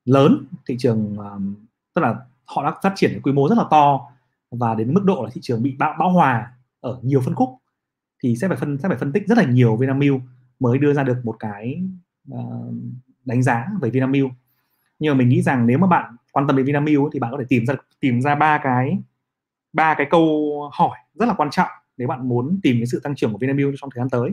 [0.06, 1.54] lớn thị trường um,
[1.94, 4.00] tức là họ đã phát triển quy mô rất là to
[4.50, 7.48] và đến mức độ là thị trường bị bão bão hòa ở nhiều phân khúc
[8.22, 10.20] thì sẽ phải phân sẽ phải phân tích rất là nhiều Vinamilk
[10.60, 11.82] mới đưa ra được một cái
[12.32, 12.74] uh,
[13.24, 14.30] đánh giá về Vinamilk.
[14.98, 17.38] Nhưng mà mình nghĩ rằng nếu mà bạn quan tâm đến Vinamilk thì bạn có
[17.38, 18.98] thể tìm ra tìm ra ba cái
[19.72, 23.14] ba cái câu hỏi rất là quan trọng nếu bạn muốn tìm cái sự tăng
[23.14, 24.30] trưởng của Vinamilk trong thời gian tới.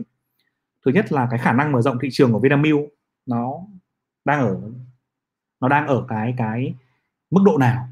[0.84, 2.80] Thứ nhất là cái khả năng mở rộng thị trường của Vinamilk
[3.26, 3.52] nó
[4.24, 4.60] đang ở
[5.64, 6.74] nó đang ở cái cái
[7.30, 7.88] mức độ nào?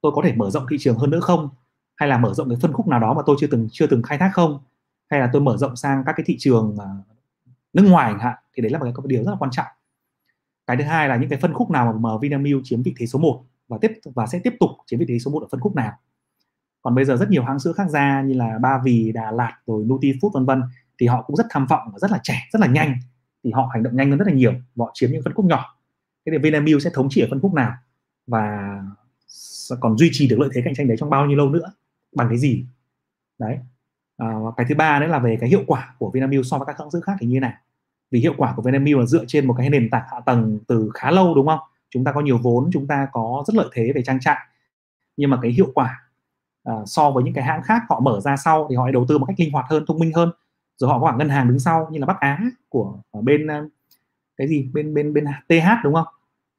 [0.00, 1.48] Tôi có thể mở rộng thị trường hơn nữa không?
[1.96, 4.02] Hay là mở rộng cái phân khúc nào đó mà tôi chưa từng chưa từng
[4.02, 4.58] khai thác không?
[5.10, 6.86] Hay là tôi mở rộng sang các cái thị trường à,
[7.72, 9.66] nước ngoài chẳng hạn thì đấy là một cái điều rất là quan trọng.
[10.66, 13.18] Cái thứ hai là những cái phân khúc nào mà Vinamilk chiếm vị thế số
[13.18, 15.76] 1 và tiếp và sẽ tiếp tục chiếm vị thế số 1 ở phân khúc
[15.76, 15.92] nào?
[16.82, 19.58] Còn bây giờ rất nhiều hãng sữa khác ra như là Ba Vì, Đà Lạt
[19.66, 20.62] rồi Nutifood vân vân
[21.00, 22.96] thì họ cũng rất tham vọng và rất là trẻ rất là nhanh.
[23.44, 24.52] Thì họ hành động nhanh hơn rất là nhiều.
[24.78, 25.77] Họ chiếm những phân khúc nhỏ
[26.30, 27.72] thế thì Vinamilk sẽ thống trị ở phân khúc nào?
[28.26, 28.78] Và
[29.80, 31.72] còn duy trì được lợi thế cạnh tranh đấy trong bao nhiêu lâu nữa?
[32.16, 32.64] Bằng cái gì?
[33.38, 33.58] Đấy.
[34.16, 36.78] À, cái thứ ba nữa là về cái hiệu quả của Vinamilk so với các
[36.78, 37.52] hãng dữ khác thì như thế nào
[38.10, 40.90] vì hiệu quả của Vinamilk là dựa trên một cái nền tảng hạ tầng từ
[40.94, 41.58] khá lâu đúng không?
[41.90, 44.38] Chúng ta có nhiều vốn chúng ta có rất lợi thế về trang trại.
[45.16, 46.02] Nhưng mà cái hiệu quả
[46.64, 49.18] à, so với những cái hãng khác họ mở ra sau thì họ đầu tư
[49.18, 50.32] một cách linh hoạt hơn thông minh hơn.
[50.76, 53.46] Rồi họ có cả ngân hàng đứng sau như là Bắc Á của ở bên
[53.46, 53.62] à,
[54.36, 54.70] cái gì?
[54.72, 56.06] Bên bên bên TH đúng không?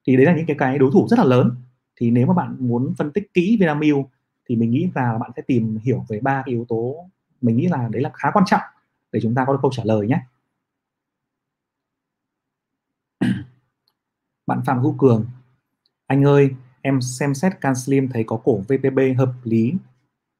[0.07, 1.51] Thì đấy là những cái cái đối thủ rất là lớn.
[1.95, 4.05] Thì nếu mà bạn muốn phân tích kỹ Vinamilk
[4.49, 7.09] thì mình nghĩ là bạn sẽ tìm hiểu về ba cái yếu tố
[7.41, 8.61] mình nghĩ là đấy là khá quan trọng
[9.11, 10.19] để chúng ta có được câu trả lời nhé.
[14.47, 15.25] Bạn Phạm Hữu Cường,
[16.07, 16.49] anh ơi,
[16.81, 19.73] em xem xét Can Slim thấy có cổ VPB hợp lý,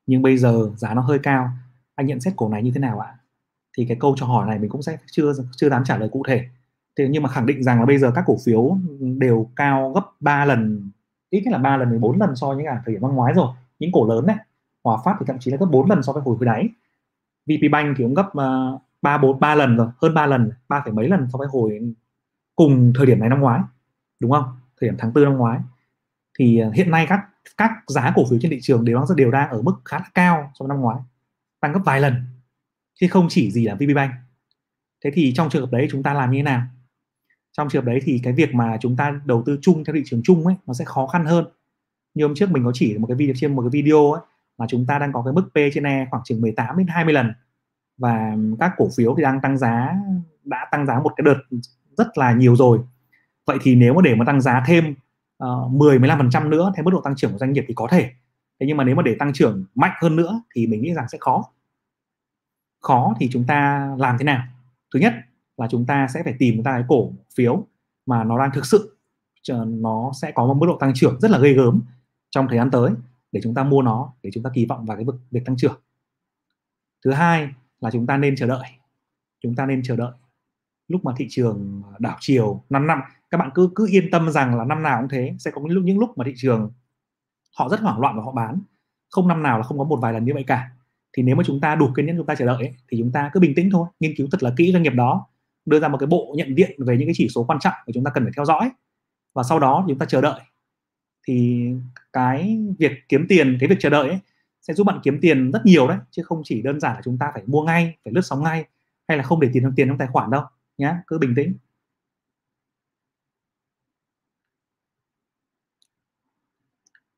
[0.06, 1.50] nhưng bây giờ giá nó hơi cao.
[1.96, 3.18] Anh nhận xét cổ này như thế nào ạ?
[3.78, 6.24] Thì cái câu cho hỏi này mình cũng sẽ chưa chưa dám trả lời cụ
[6.28, 6.50] thể
[6.98, 10.02] thế nhưng mà khẳng định rằng là bây giờ các cổ phiếu đều cao gấp
[10.20, 10.92] 3 lần
[11.30, 13.48] ít nhất là 3 lần 14 lần so với cả thời điểm năm ngoái rồi.
[13.80, 14.38] Những cổ lớn này
[14.84, 16.70] Hòa Phát thì thậm chí là gấp 4 lần so với hồi hồi đáy.
[17.46, 20.84] VP Bank thì cũng gấp uh, 3 4 3 lần rồi hơn 3 lần 3,
[20.94, 21.94] mấy lần so với hồi
[22.56, 23.62] cùng thời điểm này năm ngoái
[24.20, 24.44] đúng không?
[24.82, 25.60] Thời điểm tháng tư năm ngoái.
[26.40, 27.26] Thì ờ, hiện nay các
[27.58, 30.06] các giá cổ phiếu trên thị trường đều đang đều đang ở mức khá là
[30.14, 30.98] cao so với năm ngoái
[31.60, 32.16] tăng gấp vài lần
[32.94, 34.12] chứ không chỉ gì là VP Bank.
[35.04, 36.62] Thế thì trong trường hợp đấy chúng ta làm như thế nào?
[37.60, 40.02] Trong trường hợp đấy thì cái việc mà chúng ta đầu tư chung theo thị
[40.06, 41.46] trường chung ấy nó sẽ khó khăn hơn.
[42.14, 44.22] Như hôm trước mình có chỉ một cái video trên một cái video ấy
[44.58, 47.14] mà chúng ta đang có cái mức P trên E khoảng chừng 18 đến 20
[47.14, 47.34] lần.
[47.98, 49.96] Và các cổ phiếu thì đang tăng giá
[50.44, 51.58] đã tăng giá một cái đợt
[51.98, 52.80] rất là nhiều rồi.
[53.46, 54.96] Vậy thì nếu mà để mà tăng giá thêm
[55.44, 58.12] uh, 10 15% nữa theo mức độ tăng trưởng của doanh nghiệp thì có thể.
[58.60, 61.10] Thế nhưng mà nếu mà để tăng trưởng mạnh hơn nữa thì mình nghĩ rằng
[61.10, 61.52] sẽ khó.
[62.82, 64.44] Khó thì chúng ta làm thế nào?
[64.94, 65.14] Thứ nhất
[65.60, 67.68] là chúng ta sẽ phải tìm ra cái cổ phiếu
[68.06, 68.96] mà nó đang thực sự
[69.66, 71.82] nó sẽ có một mức độ tăng trưởng rất là ghê gớm
[72.30, 72.92] trong thời gian tới
[73.32, 75.58] để chúng ta mua nó để chúng ta kỳ vọng vào cái vực việc tăng
[75.58, 75.82] trưởng.
[77.06, 77.50] Thứ hai
[77.82, 78.64] là chúng ta nên chờ đợi
[79.42, 80.12] chúng ta nên chờ đợi.
[80.88, 84.58] Lúc mà thị trường đảo chiều 5 năm các bạn cứ cứ yên tâm rằng
[84.58, 86.72] là năm nào cũng thế sẽ có những lúc những lúc mà thị trường
[87.58, 88.60] họ rất hoảng loạn và họ bán.
[89.10, 90.72] Không năm nào là không có một vài lần như vậy cả.
[91.14, 93.12] Thì nếu mà chúng ta đủ kiên nhẫn chúng ta chờ đợi ấy, thì chúng
[93.12, 95.28] ta cứ bình tĩnh thôi nghiên cứu thật là kỹ doanh nghiệp đó
[95.66, 97.92] đưa ra một cái bộ nhận diện về những cái chỉ số quan trọng mà
[97.94, 98.72] chúng ta cần phải theo dõi.
[99.34, 100.42] Và sau đó chúng ta chờ đợi.
[101.28, 101.68] Thì
[102.14, 104.20] cái việc kiếm tiền cái việc chờ đợi ấy,
[104.62, 107.18] sẽ giúp bạn kiếm tiền rất nhiều đấy chứ không chỉ đơn giản là chúng
[107.18, 108.66] ta phải mua ngay phải lướt sóng ngay
[109.08, 110.44] hay là không để tiền trong tiền trong tài khoản đâu
[110.78, 111.54] nhé cứ bình tĩnh.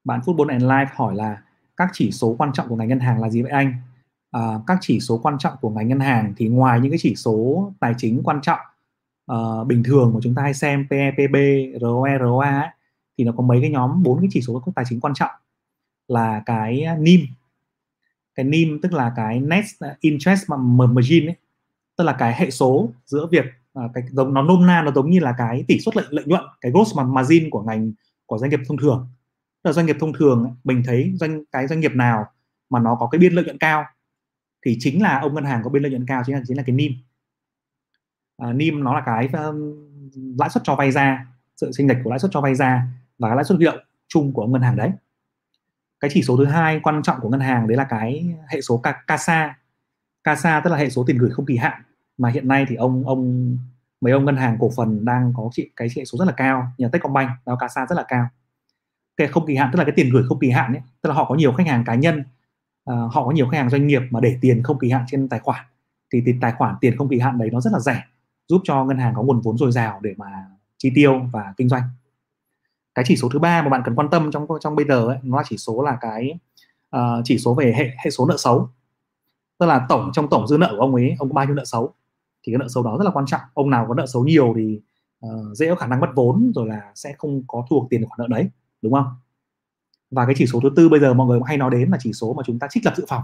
[0.04, 1.44] Bạn Football and Life hỏi là
[1.78, 3.74] các chỉ số quan trọng của ngành ngân hàng là gì vậy anh?
[4.38, 7.16] Uh, các chỉ số quan trọng của ngành ngân hàng thì ngoài những cái chỉ
[7.16, 8.60] số tài chính quan trọng
[9.32, 11.36] uh, bình thường mà chúng ta hay xem PE, PB,
[11.82, 12.70] ROE, ROA ấy,
[13.18, 15.32] thì nó có mấy cái nhóm bốn cái chỉ số tài chính quan trọng
[16.08, 17.20] là cái ờ, NIM
[18.36, 19.66] cái NIM tức là cái net
[20.00, 21.36] interest margin ấy
[21.98, 23.46] tức là cái hệ số giữa việc
[23.80, 26.26] uh, cái giống nó nôm na nó giống như là cái tỷ suất lợi lợi
[26.26, 27.92] nhuận cái gross margin của ngành
[28.26, 29.08] của doanh nghiệp thông thường.
[29.64, 32.26] Tức là doanh nghiệp thông thường mình thấy doanh cái doanh nghiệp nào
[32.70, 33.86] mà nó có cái biên lợi nhuận cao
[34.66, 36.64] thì chính là ông ngân hàng có biên lợi nhuận cao chính là chính là
[36.64, 36.92] cái NIM.
[38.38, 39.74] À, NIM nó là cái um,
[40.40, 42.88] lãi suất cho vay ra sự sinh lệch của lãi suất cho vay ra
[43.20, 44.92] và cái lãi suất huy động chung của ngân hàng đấy.
[46.00, 48.82] Cái chỉ số thứ hai quan trọng của ngân hàng đấy là cái hệ số
[49.08, 49.58] CASA.
[50.24, 51.82] CASA tức là hệ số tiền gửi không kỳ hạn.
[52.18, 53.58] Mà hiện nay thì ông ông
[54.02, 56.68] mấy ông ngân hàng cổ phần đang có chị cái hệ số rất là cao
[56.78, 58.28] như là Techcombank đó CASA rất là cao.
[59.18, 61.16] Cái không kỳ hạn tức là cái tiền gửi không kỳ hạn ấy tức là
[61.16, 62.24] họ có nhiều khách hàng cá nhân
[62.90, 65.30] uh, họ có nhiều khách hàng doanh nghiệp mà để tiền không kỳ hạn trên
[65.30, 65.66] tài khoản.
[66.14, 68.04] Thì, thì tài khoản tiền không kỳ hạn đấy nó rất là rẻ
[68.48, 70.26] giúp cho ngân hàng có nguồn vốn dồi dào để mà
[70.78, 71.84] chi tiêu và kinh doanh.
[72.96, 75.18] Cái chỉ số thứ ba mà bạn cần quan tâm trong trong bây giờ ấy,
[75.24, 76.40] nó là chỉ số là cái
[76.96, 78.70] uh, chỉ số về hệ hệ số nợ xấu.
[79.60, 81.66] Tức là tổng trong tổng dư nợ của ông ấy ông có bao nhiêu nợ
[81.66, 81.94] xấu?
[82.44, 83.42] Thì cái nợ xấu đó rất là quan trọng.
[83.54, 84.80] Ông nào có nợ xấu nhiều thì
[85.26, 88.06] uh, dễ có khả năng mất vốn rồi là sẽ không có thu được tiền
[88.06, 88.50] khoản nợ đấy
[88.82, 89.06] đúng không?
[90.12, 91.98] Và cái chỉ số thứ tư bây giờ mọi người cũng hay nói đến là
[92.02, 93.24] chỉ số mà chúng ta trích lập dự phòng.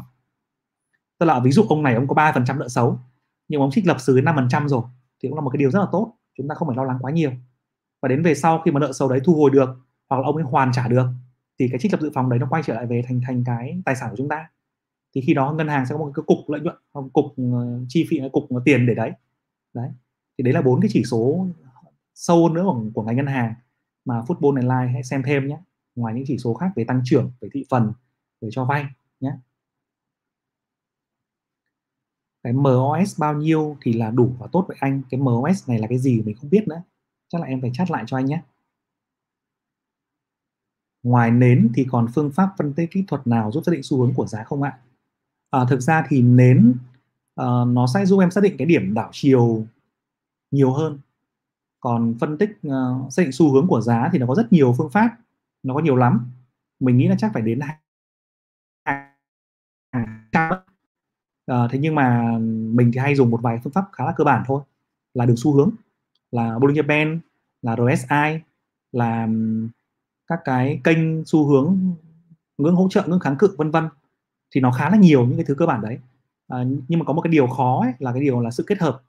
[1.20, 3.00] Tức là ví dụ ông này ông có ba phần trăm nợ xấu
[3.48, 4.82] nhưng ông trích lập dưới năm phần trăm rồi
[5.24, 6.98] thì cũng là một cái điều rất là tốt chúng ta không phải lo lắng
[7.02, 7.32] quá nhiều.
[8.02, 9.70] Và đến về sau khi mà nợ xấu đấy thu hồi được
[10.10, 11.06] hoặc là ông ấy hoàn trả được
[11.60, 13.82] thì cái trích lập dự phòng đấy nó quay trở lại về thành thành cái
[13.86, 14.50] tài sản của chúng ta.
[15.16, 17.80] Thì khi đó ngân hàng sẽ có một cái cục lợi nhuận hoặc cục ờ,
[17.88, 19.12] chi phí cục tiền để đấy.
[19.74, 19.90] Đấy
[20.38, 21.48] thì đấy là bốn cái chỉ số
[22.14, 23.54] sâu hơn nữa của, của ngành ngân hàng.
[24.06, 25.58] Mà Football Online hãy xem thêm nhé
[25.98, 27.94] ngoài những chỉ số khác về tăng trưởng về thị phần
[28.42, 28.86] về cho vay
[29.20, 29.32] nhé.
[32.44, 35.02] Cái MOS bao nhiêu thì là đủ và tốt với anh.
[35.10, 36.82] Cái MOS này là cái gì mình không biết nữa.
[37.28, 38.42] Chắc là em phải chat lại cho anh nhé.
[41.04, 43.98] Ngoài nến thì còn phương pháp phân tích kỹ thuật nào giúp xác định xu
[43.98, 44.80] hướng của giá không ạ?
[45.50, 46.74] À, thực ra thì nến
[47.42, 49.66] uh, nó sẽ giúp em xác định cái điểm đảo chiều
[50.52, 51.00] nhiều hơn.
[51.80, 54.76] Còn phân tích uh, xác định xu hướng của giá thì nó có rất nhiều
[54.78, 55.18] phương pháp
[55.64, 56.32] nó có nhiều lắm.
[56.80, 57.78] Mình nghĩ là chắc phải đến hàng
[60.32, 60.64] à,
[61.46, 62.38] ờ, thế nhưng mà
[62.74, 64.62] mình thì hay dùng một vài phương pháp khá là cơ bản thôi
[65.14, 65.72] là đường xu hướng
[66.32, 67.20] là Bollinger Band
[67.62, 68.40] là RSI
[68.92, 69.28] là
[70.28, 71.78] các cái kênh xu hướng
[72.58, 73.90] ngưỡng hỗ trợ ngưỡng kháng cự vân vân.
[74.52, 76.00] Thì nó khá là nhiều những cái thứ cơ bản đấy.
[76.48, 78.80] À, nhưng mà có một cái điều khó ấy, là cái điều là sự kết
[78.80, 79.02] hợp.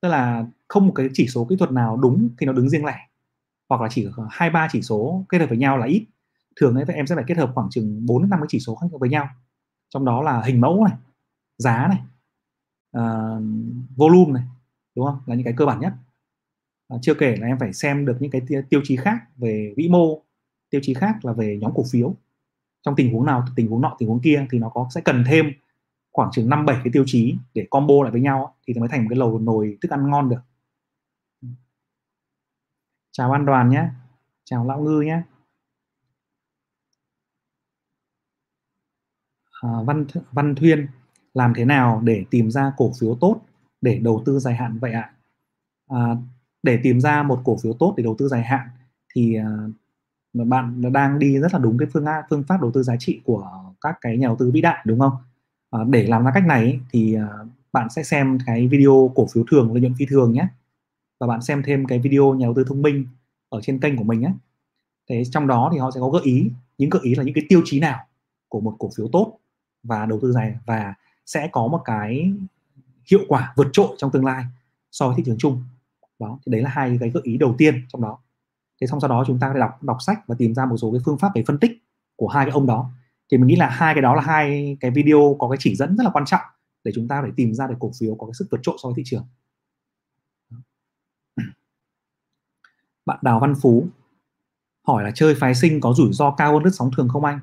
[0.00, 2.84] Tức là không một cái chỉ số kỹ thuật nào đúng thì nó đứng riêng
[2.84, 3.08] lẻ
[3.68, 6.06] hoặc là chỉ hai ba chỉ số kết hợp với nhau là ít.
[6.60, 8.86] Thường ấy em sẽ phải kết hợp khoảng chừng 4 năm cái chỉ số khác
[8.92, 9.28] với nhau.
[9.88, 10.96] Trong đó là hình mẫu này
[11.58, 12.02] giá này
[12.96, 13.42] uh,
[13.96, 14.42] volume này
[14.96, 15.18] đúng không?
[15.26, 15.92] Là những cái cơ bản nhất.
[16.94, 19.88] Uh, chưa kể là em phải xem được những cái tiêu chí khác về vĩ
[19.88, 20.22] mô
[20.70, 22.14] tiêu chí khác là về nhóm cổ phiếu.
[22.82, 25.24] Trong tình huống nào tình huống nọ tình huống kia thì nó có sẽ cần
[25.26, 25.52] thêm
[26.12, 29.02] khoảng chừng năm bảy cái tiêu chí để combo lại với nhau thì mới thành
[29.02, 30.40] một cái lầu nồi thức ăn ngon được
[33.10, 33.88] chào an đoàn nhé.
[34.44, 35.22] Chào lão ngư nhé.
[39.62, 40.86] À, văn văn thuyên
[41.34, 43.40] làm thế nào để tìm ra cổ phiếu tốt
[43.80, 44.78] để đầu tư dài hạn?
[44.78, 45.12] Vậy ạ.
[45.88, 46.16] À,
[46.62, 48.68] để tìm ra một cổ phiếu tốt để đầu tư dài hạn
[49.14, 49.46] thì à,
[50.32, 53.72] bạn đang đi rất là đúng cái phương phương pháp đầu tư giá trị của
[53.80, 55.12] các cái nhà đầu tư vĩ đại đúng không?
[55.70, 57.28] À, để làm ra cách này thì à,
[57.72, 60.48] bạn sẽ xem cái video cổ phiếu thường lợi nhuận phi thường nhé
[61.20, 63.06] và bạn xem thêm cái video nhà đầu tư thông minh
[63.48, 64.32] ở trên kênh của mình á,
[65.10, 67.44] thế trong đó thì họ sẽ có gợi ý những gợi ý là những cái
[67.48, 67.98] tiêu chí nào
[68.48, 69.38] của một cổ phiếu tốt
[69.82, 70.94] và đầu tư dài và
[71.26, 72.32] sẽ có một cái
[73.10, 74.44] hiệu quả vượt trội trong tương lai
[74.90, 75.62] so với thị trường chung.
[76.18, 78.18] Đó thì đấy là hai cái gợi ý đầu tiên trong đó.
[78.80, 81.00] Thế xong sau đó chúng ta đọc đọc sách và tìm ra một số cái
[81.04, 81.70] phương pháp về phân tích
[82.16, 82.90] của hai cái ông đó.
[83.30, 85.96] Thì mình nghĩ là hai cái đó là hai cái video có cái chỉ dẫn
[85.96, 86.40] rất là quan trọng
[86.84, 88.88] để chúng ta để tìm ra được cổ phiếu có cái sức vượt trội so
[88.88, 89.26] với thị trường.
[93.08, 93.86] Bạn Đào Văn Phú
[94.86, 97.40] hỏi là chơi phái sinh có rủi ro cao hơn lướt sóng thường không anh?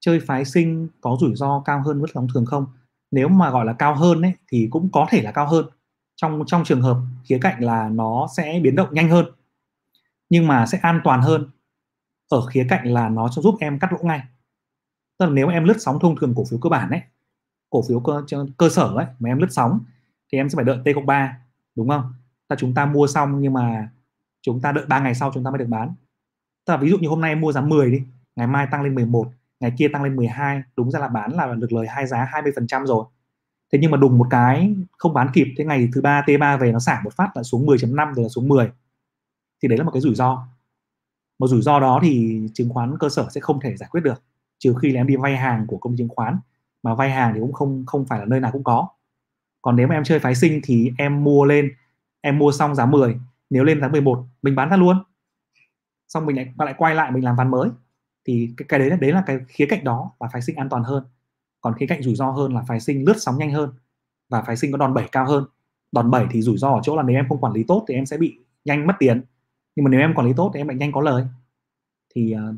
[0.00, 2.66] Chơi phái sinh có rủi ro cao hơn lướt sóng thường không?
[3.10, 5.66] Nếu mà gọi là cao hơn ấy, thì cũng có thể là cao hơn.
[6.16, 9.26] Trong trong trường hợp khía cạnh là nó sẽ biến động nhanh hơn
[10.30, 11.50] nhưng mà sẽ an toàn hơn.
[12.28, 14.20] Ở khía cạnh là nó cho giúp em cắt lỗ ngay.
[15.18, 17.00] Tức là nếu em lướt sóng thông thường cổ phiếu cơ bản ấy
[17.70, 18.22] cổ phiếu cơ,
[18.56, 19.80] cơ sở ấy mà em lướt sóng
[20.32, 21.38] thì em sẽ phải đợi T cộng ba
[21.74, 22.14] đúng không?
[22.48, 23.90] Ta chúng ta mua xong nhưng mà
[24.46, 25.94] chúng ta đợi 3 ngày sau chúng ta mới được bán.
[26.66, 28.02] Tức là ví dụ như hôm nay em mua giá 10 đi,
[28.36, 29.28] ngày mai tăng lên 11
[29.60, 32.86] ngày kia tăng lên 12 đúng ra là bán là được lời hai giá 20%
[32.86, 33.04] rồi.
[33.72, 36.72] Thế nhưng mà đùng một cái, không bán kịp, thế ngày thứ ba T3 về
[36.72, 38.70] nó xả một phát là xuống 10.5 rồi là xuống 10
[39.62, 40.46] thì đấy là một cái rủi ro.
[41.38, 44.22] Một rủi ro đó thì chứng khoán cơ sở sẽ không thể giải quyết được,
[44.58, 46.38] trừ khi là em đi vay hàng của công ty chứng khoán,
[46.82, 48.88] mà vay hàng thì cũng không không phải là nơi nào cũng có.
[49.62, 51.70] Còn nếu mà em chơi phái sinh thì em mua lên,
[52.20, 53.18] em mua xong giá 10
[53.50, 55.04] nếu lên tháng 11 mình bán ra luôn.
[56.08, 57.68] Xong mình lại lại quay lại mình làm ván mới.
[58.24, 60.68] Thì cái, cái đấy là đấy là cái khía cạnh đó là phái sinh an
[60.68, 61.04] toàn hơn.
[61.60, 63.70] Còn khía cạnh rủi ro hơn là phái sinh lướt sóng nhanh hơn
[64.28, 65.44] và phái sinh có đòn bẩy cao hơn.
[65.92, 67.94] Đòn bẩy thì rủi ro ở chỗ là nếu em không quản lý tốt thì
[67.94, 69.22] em sẽ bị nhanh mất tiền.
[69.76, 71.24] Nhưng mà nếu em quản lý tốt thì em lại nhanh có lời.
[72.14, 72.56] Thì uh,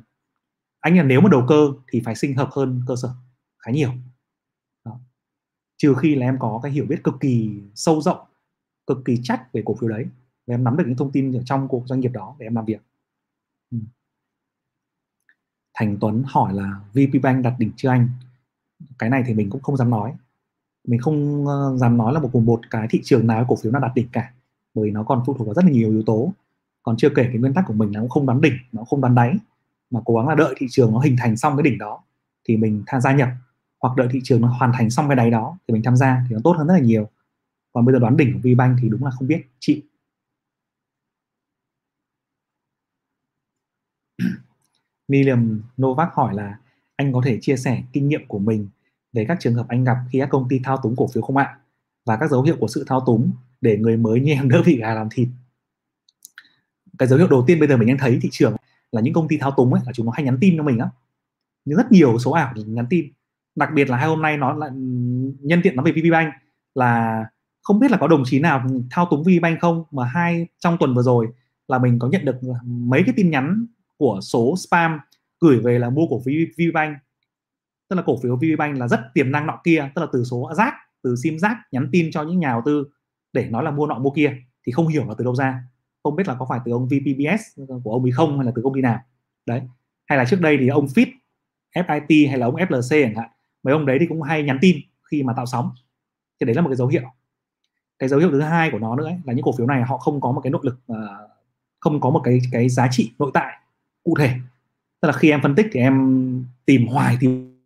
[0.81, 3.11] anh là nếu mà đầu cơ thì phải sinh hợp hơn cơ sở
[3.59, 3.91] khá nhiều.
[4.85, 5.01] Đó.
[5.77, 8.19] trừ khi là em có cái hiểu biết cực kỳ sâu rộng
[8.87, 10.07] cực kỳ chắc về cổ phiếu đấy
[10.49, 12.55] để em nắm được những thông tin ở trong cuộc doanh nghiệp đó để em
[12.55, 12.83] làm việc.
[13.71, 13.79] Ừ.
[15.75, 18.09] Thành Tuấn hỏi là VP Bank đặt đỉnh chưa anh?
[18.99, 20.15] Cái này thì mình cũng không dám nói.
[20.89, 23.81] Mình không ờ, dám nói là một một cái thị trường nào, cổ phiếu nào
[23.81, 24.33] đặt đỉnh cả,
[24.75, 26.33] bởi nó còn phụ thuộc vào rất là nhiều yếu tố.
[26.83, 29.01] Còn chưa kể cái nguyên tắc của mình là cũng không đoán đỉnh, nó không
[29.01, 29.35] đoán đáy,
[29.91, 32.03] mà cố gắng là đợi thị trường nó hình thành xong cái đỉnh đó
[32.49, 33.29] thì mình tham gia nhập,
[33.81, 36.25] hoặc đợi thị trường nó hoàn thành xong cái đáy đó thì mình tham gia
[36.29, 37.09] thì nó tốt hơn rất là nhiều.
[37.73, 39.43] Còn bây giờ đoán đỉnh của VBank thì đúng là không biết.
[39.61, 39.83] Chị
[45.09, 46.59] William Novak hỏi là
[46.97, 48.69] anh có thể chia sẻ kinh nghiệm của mình
[49.13, 51.37] về các trường hợp anh gặp khi các công ty thao túng cổ phiếu không
[51.37, 51.59] ạ?
[52.07, 54.79] Và các dấu hiệu của sự thao túng để người mới như em đỡ bị
[54.79, 55.29] gà làm thịt.
[56.99, 58.57] Cái dấu hiệu đầu tiên bây giờ mình đang thấy thị trường
[58.93, 60.79] là những công ty thao túng ấy, là chúng nó hay nhắn tin cho mình
[60.79, 60.91] á.
[61.65, 63.07] Nhưng rất nhiều số ảo nhắn tin.
[63.55, 64.71] Đặc biệt là hai hôm nay nó lại,
[65.41, 66.33] nhân tiện nói về VPBank
[66.75, 67.25] là
[67.63, 70.95] không biết là có đồng chí nào thao túng VPBank không, mà hai trong tuần
[70.95, 71.29] vừa rồi
[71.69, 73.67] là mình có nhận được mấy cái tin nhắn
[73.99, 74.99] của số spam
[75.41, 76.97] gửi về là mua cổ phiếu VBank
[77.89, 80.51] tức là cổ phiếu VBank là rất tiềm năng nọ kia tức là từ số
[80.57, 82.87] rác từ sim rác nhắn tin cho những nhà đầu tư
[83.33, 85.63] để nói là mua nọ mua kia thì không hiểu là từ đâu ra.
[86.03, 88.63] Không biết là có phải từ ông VPBS của ông ấy không hay là từ
[88.63, 89.01] công ty nào.
[89.47, 89.63] Đấy.
[90.07, 91.07] Hay là trước đây thì ông Fit
[91.75, 93.31] FIT hay là ông FLC chẳng hạn
[93.63, 94.77] mấy ông đấy thì cũng hay nhắn tin
[95.11, 95.71] khi mà tạo sóng.
[96.41, 97.03] Thì đấy là một cái dấu hiệu.
[97.99, 99.99] Cái dấu hiệu thứ hai của nó nữa ấy, là những cổ phiếu này họ
[99.99, 101.29] không có một cái nội lực ờ,
[101.81, 103.59] không có một cái cái giá trị nội tại
[104.05, 104.35] cụ thể.
[105.01, 107.59] Tức là khi em phân tích thì em tìm hoài tìm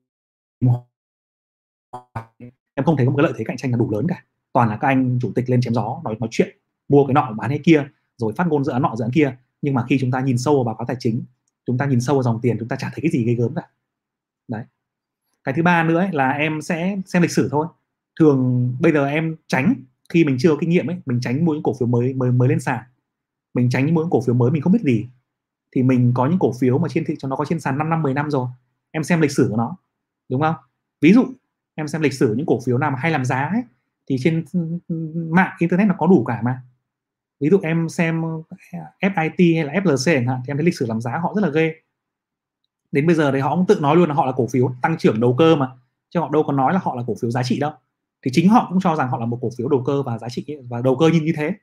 [2.75, 4.25] em không thấy có một cái lợi thế cạnh tranh là đủ lớn cả.
[4.53, 6.57] Toàn là các anh chủ tịch lên chém gió nói nói chuyện
[6.89, 9.37] mua cái nọ bán cái kia rồi phát ngôn dự án nọ dự án kia.
[9.63, 11.23] Nhưng mà khi chúng ta nhìn sâu vào báo cáo tài chính
[11.67, 13.55] chúng ta nhìn sâu vào dòng tiền chúng ta chả thấy cái gì ghê gớm
[13.55, 13.63] cả.
[14.49, 14.65] Đấy.
[15.45, 17.67] Cái thứ ba nữa ấy, là em sẽ xem lịch sử thôi.
[18.21, 19.75] Thường bây giờ em tránh
[20.09, 22.33] khi mình chưa có kinh nghiệm ấy mình tránh mua những cổ phiếu mới mới
[22.33, 22.85] mới lên sàn.
[23.55, 25.07] Mình tránh mua những cổ phiếu mới mình không biết gì
[25.73, 27.91] thì mình có những cổ phiếu mà trên thị trường nó có trên sàn 5
[27.91, 28.49] năm 10 năm rồi.
[28.91, 29.77] Em xem lịch sử của nó
[30.29, 30.55] đúng không?
[31.01, 31.25] Ví dụ
[31.75, 33.63] em xem lịch sử những cổ phiếu nào mà hay làm giá ấy,
[34.07, 34.45] thì trên
[35.31, 36.63] mạng internet nó có đủ cả mà.
[37.41, 38.29] Ví dụ em xem ờ,
[39.01, 41.43] FIT hay là FLC chẳng hạn thì em thấy lịch sử làm giá họ rất
[41.43, 41.75] là ghê.
[42.93, 44.99] Đến bây giờ thì họ cũng tự nói luôn là họ là cổ phiếu tăng
[44.99, 45.71] trưởng đầu cơ mà
[46.11, 47.73] chứ họ đâu có nói là họ là cổ phiếu giá trị đâu.
[48.23, 50.29] Thì chính họ cũng cho rằng họ là một cổ phiếu đầu cơ và giá
[50.29, 51.55] trị và đầu cơ nhìn như thế.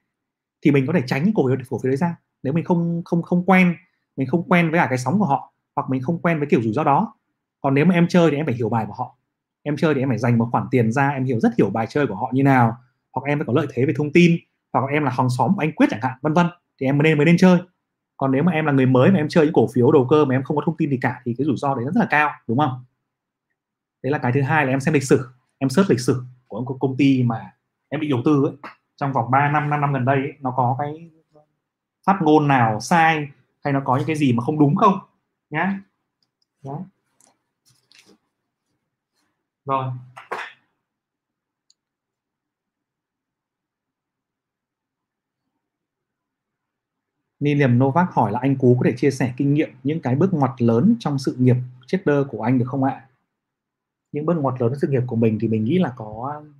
[0.62, 3.22] Thì mình có thể tránh cổ phiếu cổ phiếu đấy ra nếu mình không không
[3.22, 3.76] không quen
[4.20, 6.62] mình không quen với cả cái sóng của họ hoặc mình không quen với kiểu
[6.62, 7.14] rủi ro đó.
[7.62, 9.16] Còn nếu mà em chơi thì em phải hiểu bài của họ.
[9.64, 11.88] Em chơi thì em phải dành một khoản tiền ra em hiểu rất hiểu bài
[11.90, 12.78] chơi của họ như nào
[13.14, 14.32] hoặc em phải có lợi thế về thông tin
[14.74, 16.48] hoặc em là hàng xóm của anh quyết chẳng hạn vân vân
[16.80, 17.60] thì em mới nên mới nên chơi.
[18.18, 20.26] Còn nếu mà em là người mới mà em chơi những cổ phiếu đầu cơ
[20.26, 22.08] mà em không có thông tin gì cả thì cái rủi ro đấy rất là
[22.10, 22.86] cao đúng không?
[24.04, 25.26] Đấy là cái thứ hai là em xem lịch sử
[25.58, 27.52] em search lịch sử của công ty mà
[27.90, 30.54] em bị đầu tư ấy, trong vòng 3 năm 5 năm gần đây ấy, nó
[30.58, 31.10] có cái
[32.06, 33.28] phát ngôn nào sai
[33.64, 35.00] hay nó có những cái gì mà không đúng không?
[35.50, 35.82] Nhá.
[36.62, 36.74] Nhá.
[39.66, 39.92] Rồi.
[47.40, 50.34] Niliam Novak hỏi là anh Cú có thể chia sẻ kinh nghiệm những cái bước
[50.34, 51.56] ngoặt lớn trong sự nghiệp
[51.88, 53.06] trader của anh được không ạ?
[54.12, 56.54] Những bước ngoặt lớn trong sự nghiệp của mình thì mình nghĩ là có um,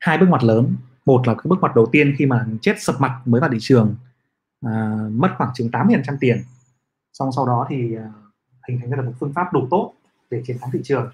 [0.00, 0.76] hai bước ngoặt lớn.
[1.06, 3.58] Một là cái bước ngoặt đầu tiên khi mà chết sập mặt mới vào thị
[3.60, 3.96] trường
[4.66, 6.42] uh, mất khoảng chừng 80% tiền.
[7.12, 8.00] Xong sau đó thì uh,
[8.68, 9.92] hình thành ra được một phương pháp đủ tốt
[10.30, 11.10] để chiến thắng thị trường.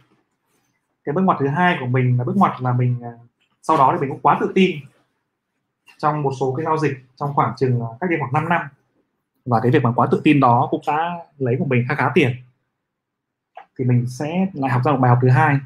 [1.05, 3.21] Cái bước ngoặt thứ hai của mình là bước ngoặt là mình uh,
[3.63, 4.77] sau đó thì mình cũng quá tự tin
[5.99, 8.63] trong một số cái giao dịch trong khoảng chừng uh, cách đây khoảng 5 năm.
[9.45, 12.11] Và cái việc mà quá tự tin đó cũng đã lấy của mình khá khá
[12.15, 12.31] tiền.
[13.79, 15.59] Thì mình sẽ lại học ra một bài học thứ hai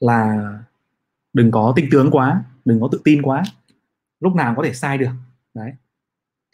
[0.00, 0.52] là
[1.32, 3.42] đừng có tinh tướng quá đừng có tự tin quá.
[4.20, 5.10] Lúc nào có thể sai được.
[5.54, 5.72] Đấy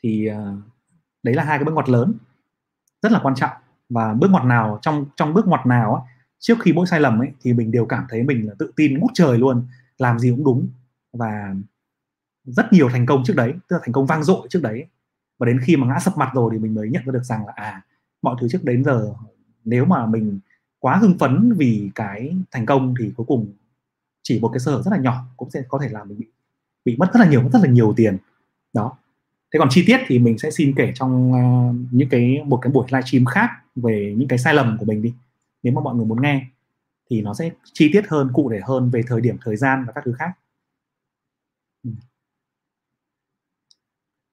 [0.04, 0.58] thì uh,
[1.22, 2.14] đấy là hai cái bước ngoặt lớn
[3.02, 3.50] rất là quan trọng.
[3.88, 6.02] Và bước ngoặt nào trong trong bước ngoặt nào á,
[6.38, 8.98] trước khi mỗi sai lầm ấy thì mình đều cảm thấy mình là tự tin
[8.98, 9.66] ngút trời luôn
[9.98, 10.68] làm gì cũng đúng.
[11.12, 11.54] Và
[12.44, 14.86] rất nhiều thành công trước đấy tức là thành công vang dội trước đấy.
[15.38, 17.46] Và đến khi mà ngã sập mặt rồi thì mình mới nhận ra được rằng
[17.46, 17.82] là à
[18.22, 19.14] mọi thứ trước đến giờ
[19.64, 20.40] nếu mà mình
[20.78, 23.52] quá hưng phấn vì cái thành công thì cuối cùng
[24.22, 26.26] chỉ một cái sơ hở rất là nhỏ cũng sẽ có thể làm mình bị
[26.84, 28.18] bị mất rất là nhiều rất là nhiều tiền.
[28.72, 28.96] Đó
[29.54, 32.72] thế còn chi tiết thì mình sẽ xin kể trong uh, những cái một cái
[32.72, 35.14] buổi livestream khác về những cái sai lầm của mình đi
[35.62, 36.46] nếu mà mọi người muốn nghe
[37.10, 39.92] thì nó sẽ chi tiết hơn cụ thể hơn về thời điểm thời gian và
[39.92, 40.30] các thứ khác
[41.84, 41.90] ừ.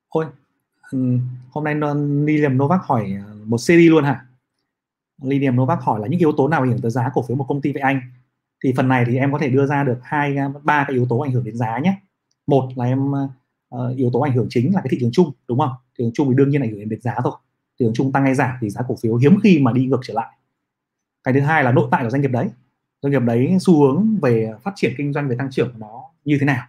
[0.10, 0.26] Ôi,
[0.92, 1.18] ừ,
[1.52, 1.76] hôm nay
[2.26, 4.26] Liam Novak hỏi ờ, một series luôn hả?
[5.22, 7.46] Liam Novak hỏi là những yếu tố nào ảnh hưởng tới giá cổ phiếu một
[7.48, 8.02] công ty vậy anh?
[8.64, 11.20] Thì phần này thì em có thể đưa ra được hai ba cái yếu tố
[11.20, 11.96] ảnh hưởng đến giá nhé.
[12.48, 13.28] Một là em ờ,
[13.76, 15.72] uh, yếu tố ảnh hưởng chính là cái thị trường chung đúng không?
[15.98, 17.34] Thị trường chung thì đương nhiên ảnh hưởng đến giá thôi.
[17.80, 20.00] Thị trường chung tăng hay giảm thì giá cổ phiếu hiếm khi mà đi ngược
[20.04, 20.38] trở lại.
[21.24, 22.50] Cái thứ hai là nội tại của doanh nghiệp đấy.
[23.02, 26.04] Doanh nghiệp đấy xu hướng về phát triển kinh doanh về tăng trưởng của nó
[26.26, 26.68] như thế nào.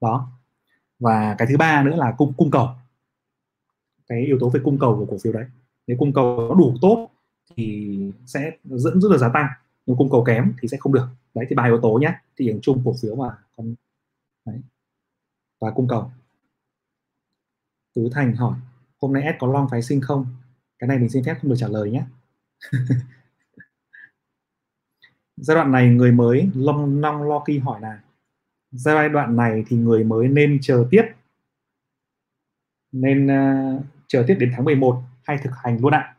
[0.00, 0.28] Đó,
[1.00, 2.68] và cái thứ ba nữa là cung cung cầu
[4.08, 5.44] cái yếu tố về cung cầu của cổ phiếu đấy
[5.86, 7.10] nếu cung cầu nó đủ tốt
[7.56, 9.46] thì sẽ dẫn dắt được giá tăng
[9.86, 12.46] nhưng cung cầu kém thì sẽ không được đấy thì ba yếu tố nhé thị
[12.48, 13.74] trường chung cổ phiếu mà còn
[14.46, 14.60] đấy.
[15.60, 16.10] và cung cầu
[18.00, 18.54] Tú thành hỏi
[19.00, 20.26] hôm nay S có long phái sinh không?
[20.78, 22.02] Cái này mình xin phép không được trả lời nhé.
[25.36, 28.00] Giai đoạn này người mới long long lo kỳ hỏi là
[28.70, 31.02] giai đoạn này thì người mới nên chờ tiếp
[32.92, 36.14] nên uh, chờ tiếp đến tháng 11 hay thực hành luôn ạ?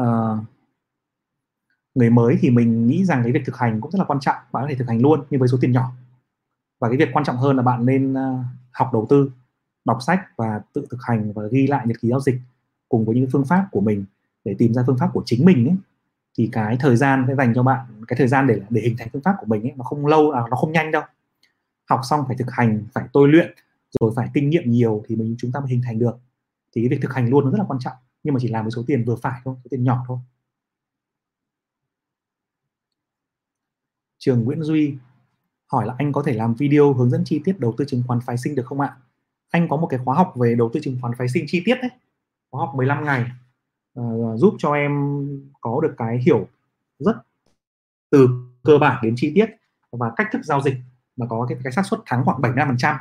[0.00, 0.38] Uh,
[1.94, 4.36] người mới thì mình nghĩ rằng cái việc thực hành cũng rất là quan trọng
[4.52, 5.92] bạn có thể thực hành luôn nhưng với số tiền nhỏ.
[6.80, 9.30] Và cái việc quan trọng hơn là bạn nên uh, học đầu tư
[9.84, 12.40] đọc sách và tự thực hành và ghi lại nhật ký giao dịch
[12.88, 14.04] cùng với những phương pháp của mình
[14.44, 15.76] để tìm ra phương pháp của chính mình ấy
[16.38, 19.08] thì cái thời gian sẽ dành cho bạn cái thời gian để để hình thành
[19.12, 21.02] phương pháp của mình ấy nó không lâu à, nó không nhanh đâu.
[21.90, 23.54] Học xong phải thực hành phải tôi luyện
[24.00, 26.18] rồi phải kinh nghiệm nhiều thì mình chúng ta mới hình thành được.
[26.72, 28.64] Thì cái việc thực hành luôn nó rất là quan trọng nhưng mà chỉ làm
[28.64, 30.18] với số tiền vừa phải thôi số tiền nhỏ thôi.
[34.18, 34.94] Trường Nguyễn Duy
[35.66, 38.20] hỏi là anh có thể làm video hướng dẫn chi tiết đầu tư chứng khoán
[38.20, 38.96] phái sinh được không ạ?
[39.50, 41.78] Anh có một cái khóa học về đầu tư chứng khoán phái sinh chi tiết
[41.82, 41.90] đấy.
[42.50, 43.24] Khóa học 15 ngày.
[44.00, 44.92] Uh, giúp cho em
[45.60, 46.48] có được cái hiểu
[46.98, 47.16] rất
[48.10, 48.28] từ
[48.62, 49.46] cơ bản đến chi tiết
[49.92, 50.74] và cách thức giao dịch
[51.16, 52.96] mà có cái cái xác suất thắng khoảng 75%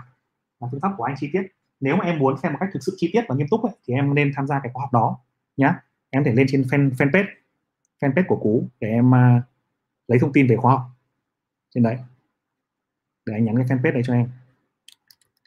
[0.59, 1.41] là phương pháp của anh chi tiết.
[1.79, 3.73] Nếu mà em muốn xem một cách thực sự chi tiết và nghiêm túc ấy,
[3.87, 5.17] thì em nên tham gia cái khóa học đó
[5.57, 5.81] nhá.
[6.09, 7.27] Em thể lên trên fan fanpage
[8.01, 9.43] fanpage của cú để em uh,
[10.07, 10.81] lấy thông tin về khóa học.
[11.75, 11.97] Trên đấy.
[13.25, 14.29] Để anh nhắn cái fanpage này cho em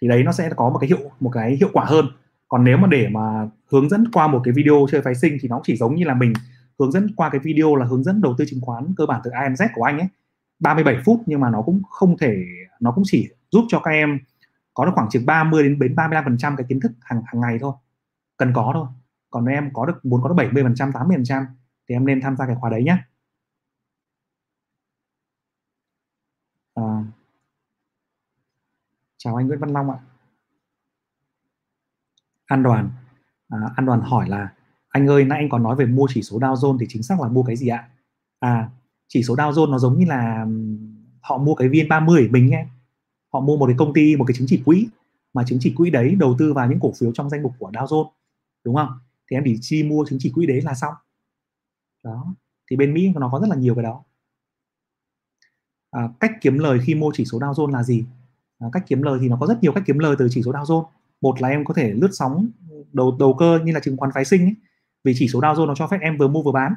[0.03, 2.07] thì đấy nó sẽ có một cái hiệu, một cái hiệu quả hơn.
[2.49, 5.49] Còn nếu mà để mà hướng dẫn qua một cái video chơi phái sinh thì
[5.49, 6.33] nó chỉ giống như là mình
[6.79, 9.31] hướng dẫn qua cái video là hướng dẫn đầu tư chứng khoán cơ bản từ
[9.31, 10.09] AMZ của anh ấy.
[10.59, 12.45] 37 phút nhưng mà nó cũng không thể,
[12.81, 14.19] nó cũng chỉ giúp cho các em
[14.75, 17.41] có được khoảng chừng 30 đến đến 35 phần trăm cái kiến thức hàng hàng
[17.41, 17.73] ngày thôi.
[18.37, 18.87] Cần có thôi.
[19.31, 21.47] Còn nếu em có được, muốn có được 70 phần trăm 80 phần trăm
[21.89, 22.97] thì em nên tham gia cái khóa đấy nhé
[26.75, 27.05] à,
[29.25, 29.99] chào anh Nguyễn Văn Long ạ.
[32.45, 32.91] An Đoàn
[33.49, 34.55] à, An Đoàn hỏi là
[34.89, 37.21] anh ơi nãy anh có nói về mua chỉ số Dow Jones thì chính xác
[37.21, 37.89] là mua cái gì ạ?
[38.39, 38.71] À
[39.09, 40.47] chỉ số Dow Jones nó giống như là
[41.21, 42.67] họ mua cái VN30 mình nghe
[43.33, 44.89] họ mua một cái công ty một cái chứng chỉ quỹ
[45.33, 47.71] mà chứng chỉ quỹ đấy đầu tư vào những cổ phiếu trong danh mục của
[47.71, 48.11] Dow Jones
[48.65, 48.89] đúng không?
[49.31, 50.95] Thì em chỉ chi mua chứng chỉ quỹ đấy là xong.
[52.05, 52.35] Đó
[52.71, 54.05] thì bên Mỹ nó có rất là nhiều cái đó.
[55.91, 58.05] À, cách kiếm lời khi mua chỉ số Dow Jones là gì?
[58.63, 60.53] Ờ, cách kiếm lời thì nó có rất nhiều cách kiếm lời từ chỉ số
[60.53, 60.85] Dow Jones.
[61.21, 62.51] Một là em có thể lướt sóng
[62.93, 64.55] đầu đầu cơ như là chứng khoán phái sinh ấy,
[65.05, 66.75] vì chỉ số Dow Jones nó cho phép em vừa mua vừa bán.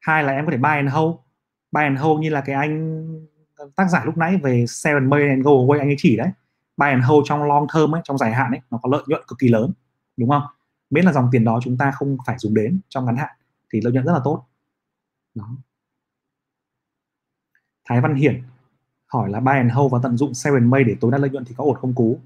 [0.00, 1.16] Hai là em có thể buy and hold
[1.72, 3.04] buy and hold như là cái anh
[3.56, 6.28] ờ, tác giả lúc nãy về seven may and go away anh ấy chỉ đấy.
[6.76, 9.22] Buy and hold trong long term ấy trong dài hạn ấy nó có lợi nhuận
[9.28, 9.72] cực kỳ lớn
[10.16, 10.42] đúng không?
[10.90, 13.30] Miễn là dòng tiền đó chúng ta không phải dùng đến trong ngắn hạn
[13.72, 14.46] thì lợi nhuận rất là tốt.
[15.34, 15.48] Đó.
[17.84, 18.42] Thái Văn Hiển
[19.12, 21.44] hỏi là buy and hold và tận dụng seven may để tối đa lợi nhuận
[21.44, 22.18] thì có ổn không cú?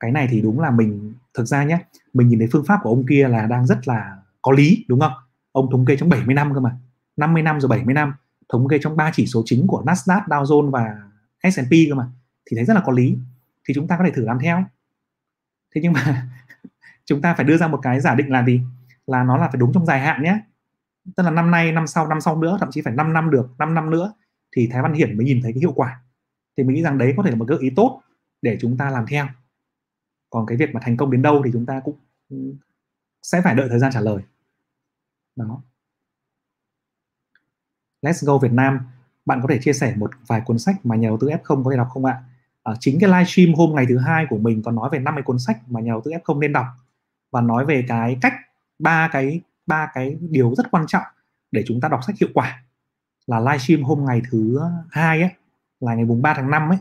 [0.00, 1.78] Cái này thì đúng là mình thực ra nhé
[2.12, 5.00] mình nhìn thấy phương pháp của ông kia là đang rất là có lý đúng
[5.00, 5.12] không?
[5.52, 6.76] Ông thống kê trong 70 năm cơ mà
[7.16, 8.14] 50 năm rồi 70 năm
[8.48, 10.96] thống kê trong ba chỉ số chính của Nasdaq, Dow Jones và
[11.50, 12.06] S&P cơ mà
[12.50, 13.18] thì thấy rất là có lý.
[13.68, 14.64] Thì chúng ta có thể thử làm theo.
[15.74, 16.28] Thế nhưng mà
[17.04, 18.60] chúng ta phải đưa ra một cái giả định là gì?
[19.06, 20.40] Là nó là phải đúng trong dài hạn nhé
[21.16, 23.48] tức là năm nay năm sau năm sau nữa thậm chí phải 5 năm được
[23.58, 24.12] 5 năm nữa
[24.56, 26.00] thì Thái Văn Hiển mới nhìn thấy cái hiệu quả
[26.56, 28.02] thì mình nghĩ rằng đấy có thể là một gợi ý tốt
[28.42, 29.26] để chúng ta làm theo.
[30.30, 31.96] Còn cái việc mà thành công đến đâu thì chúng ta cũng
[32.28, 32.36] ừ,
[33.22, 34.22] sẽ phải đợi thời gian trả lời.
[35.36, 35.62] Đó.
[38.02, 38.80] Let's Go Việt Nam.
[39.26, 41.70] Bạn có thể chia sẻ một vài cuốn sách mà nhà đầu tư F0 có
[41.70, 42.22] thể đọc không ạ?
[42.62, 45.22] À, chính cái livestream hôm ngày thứ hai của mình có nói về năm cái
[45.22, 46.66] cuốn sách mà nhà đầu tư F0 nên đọc
[47.30, 48.34] và nói về cái cách
[48.78, 51.02] ba cái ba cái điều rất quan trọng
[51.50, 52.62] để chúng ta đọc sách hiệu quả
[53.26, 55.30] là livestream hôm ngày thứ hai ấy
[55.80, 56.78] là ngày mùng 3 tháng 5 ấy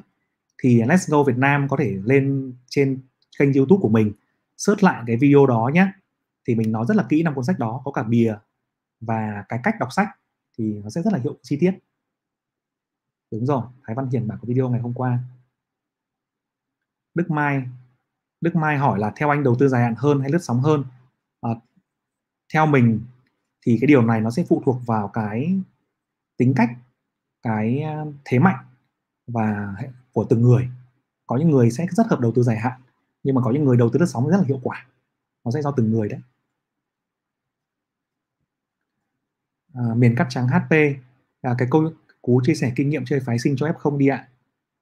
[0.63, 3.01] thì Let's Go Việt Nam có thể lên trên
[3.39, 4.11] kênh YouTube của mình
[4.57, 5.91] search lại cái video đó nhé
[6.47, 8.35] thì mình nói rất là kỹ năm cuốn sách đó có cả bìa
[9.01, 10.07] và cái cách đọc sách
[10.57, 11.71] thì nó sẽ rất là hiệu chi tiết.
[13.31, 15.19] Đúng rồi Thái Văn Hiền bảo có video ngày hôm qua.
[17.13, 17.63] Đức Mai
[18.41, 20.83] Đức Mai hỏi là theo anh đầu tư dài hạn hơn hay lướt sóng hơn?
[21.41, 21.49] À,
[22.53, 23.01] theo mình
[23.61, 25.59] thì cái điều này nó sẽ phụ thuộc vào cái
[26.37, 26.69] tính cách
[27.41, 28.65] cái à, thế mạnh
[29.27, 29.75] và
[30.13, 30.69] của từng người.
[31.27, 32.81] Có những người sẽ rất hợp đầu tư dài hạn
[33.23, 34.85] nhưng mà có những người đầu tư lướt sóng rất là hiệu quả.
[35.45, 36.19] Nó sẽ do từng người đấy.
[39.73, 40.71] À, miền cắt trắng HP
[41.41, 44.27] à, cái câu cú chia sẻ kinh nghiệm chơi phái sinh cho F0 đi ạ.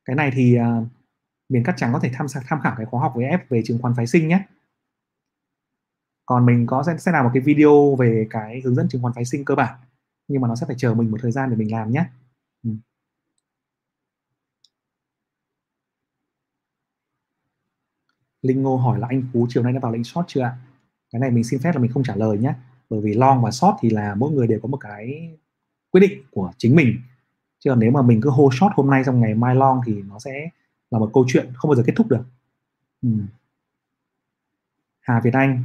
[0.06, 0.82] Cái này thì à,
[1.50, 3.80] miền cắt trắng có thể tham tham khảo cái khóa học với F về chứng
[3.82, 4.46] khoán phái sinh nhé.
[6.26, 9.14] Còn mình có sẽ, sẽ làm một cái video về cái hướng dẫn chứng khoán
[9.14, 9.76] phái sinh cơ bản
[10.28, 12.06] nhưng mà nó sẽ phải chờ mình một thời gian để mình làm nhé
[12.64, 12.70] ừ.
[18.44, 20.58] Linh Ngô hỏi là anh Phú chiều nay đã vào lệnh short chưa ạ?
[21.12, 22.54] Cái này mình xin phép là mình không trả lời nhé.
[22.90, 25.30] Bởi vì long và short thì là mỗi người đều có một cái
[25.92, 26.98] quyết định của chính mình.
[27.60, 30.02] Chứ còn nếu mà mình cứ hô short hôm nay trong ngày mai long thì
[30.02, 30.50] nó sẽ
[30.92, 32.24] là một câu chuyện không bao giờ kết thúc được.
[33.02, 33.10] Ừ.
[35.00, 35.64] Hà Việt Anh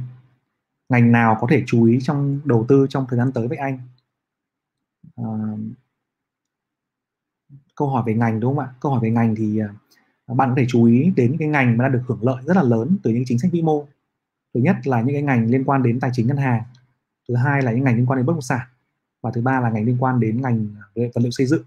[0.89, 3.79] ngành nào có thể chú ý trong đầu tư trong thời gian tới với anh?
[5.15, 5.25] À,
[7.75, 8.73] câu hỏi về ngành đúng không ạ?
[8.79, 9.67] Câu hỏi về ngành thì ờ,
[10.35, 12.63] bạn có thể chú ý đến cái ngành mà đã được hưởng lợi rất là
[12.63, 13.85] lớn từ những chính sách vĩ mô.
[14.53, 16.63] Thứ nhất là những cái ngành liên quan đến tài chính ngân hàng.
[17.27, 18.67] Thứ hai là những ngành liên quan đến bất động sản.
[19.21, 21.63] Và thứ ba là ngành liên quan đến ngành ờ, vật liệu xây dựng.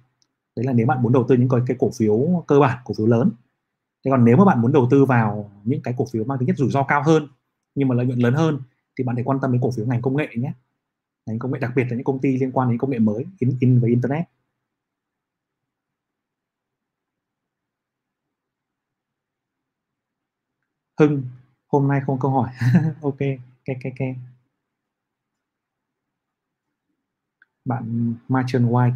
[0.57, 2.95] Đấy là nếu bạn muốn đầu tư những cái, cái cổ phiếu cơ bản cổ
[2.99, 3.31] phiếu lớn.
[4.05, 6.47] Thế còn nếu mà bạn muốn đầu tư vào những cái cổ phiếu mang tính
[6.47, 7.29] chất rủi ro cao hơn
[7.75, 8.59] nhưng mà lợi nhuận lớn hơn
[8.99, 10.53] thì bạn phải quan tâm đến cổ phiếu ngành công nghệ nhé.
[11.27, 13.27] Ngành công nghệ đặc biệt là những công ty liên quan đến công nghệ mới
[13.39, 14.25] in, in và internet.
[21.03, 21.23] Hưng
[21.67, 22.51] hôm nay không câu hỏi.
[23.03, 23.19] Ok
[23.65, 24.17] cái cái cái.
[27.65, 28.95] Bạn Martin White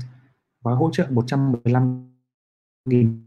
[0.62, 2.10] gói hỗ trợ 115
[2.84, 3.26] nghìn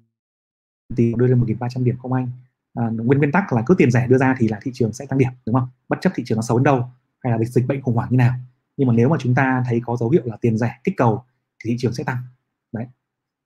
[0.95, 2.29] tỷ đưa lên 1.300 điểm không anh?
[2.73, 5.05] À, nguyên nguyên tắc là cứ tiền rẻ đưa ra thì là thị trường sẽ
[5.05, 5.69] tăng điểm đúng không?
[5.89, 8.17] Bất chấp thị trường nó xấu đến đâu hay là dịch bệnh khủng hoảng như
[8.17, 8.35] nào.
[8.77, 11.23] Nhưng mà nếu mà chúng ta thấy có dấu hiệu là tiền rẻ kích cầu
[11.63, 12.17] thì thị trường sẽ tăng.
[12.71, 12.85] Đấy.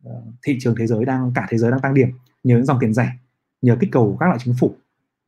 [0.03, 2.09] Ờ, thị trường thế giới đang cả thế giới đang tăng điểm
[2.43, 3.17] nhờ những dòng tiền rẻ
[3.61, 4.75] nhờ kích cầu các loại chính phủ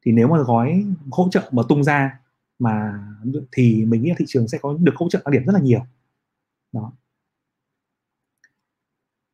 [0.06, 2.20] thì nếu mà gói hỗ trợ mà tung ra
[2.60, 3.00] mà
[3.52, 5.60] thì mình nghĩ là thị trường sẽ có được hỗ trợ tăng điểm rất là
[5.60, 5.82] nhiều
[6.72, 6.92] đó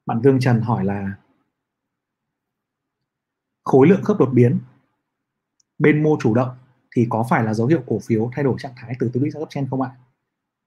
[0.05, 1.15] bạn Dương Trần hỏi là
[3.63, 4.59] khối lượng khớp đột biến
[5.79, 6.49] bên mua chủ động
[6.95, 9.31] thì có phải là dấu hiệu cổ phiếu thay đổi trạng thái từ tích lũy
[9.31, 9.91] sang uptrend không ạ?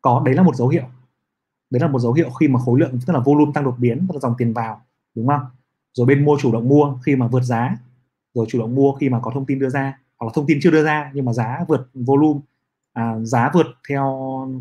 [0.00, 0.84] Có, đấy là một dấu hiệu.
[1.70, 4.06] Đấy là một dấu hiệu khi mà khối lượng tức là volume tăng đột biến,
[4.08, 4.84] tức là dòng tiền vào,
[5.14, 5.40] đúng không?
[5.92, 7.76] Rồi bên mua chủ động mua khi mà vượt giá,
[8.34, 10.58] rồi chủ động mua khi mà có thông tin đưa ra, hoặc là thông tin
[10.62, 12.40] chưa đưa ra nhưng mà giá vượt volume,
[12.92, 14.04] à, giá vượt theo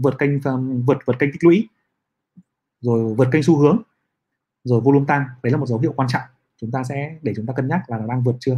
[0.01, 0.51] vượt kênh à,
[0.87, 1.67] vượt vượt kênh tích lũy,
[2.81, 3.81] rồi vượt kênh xu hướng,
[4.63, 6.21] rồi volume tăng, đấy là một dấu hiệu quan trọng.
[6.61, 8.57] Chúng ta sẽ để chúng ta cân nhắc là nó đang vượt chưa.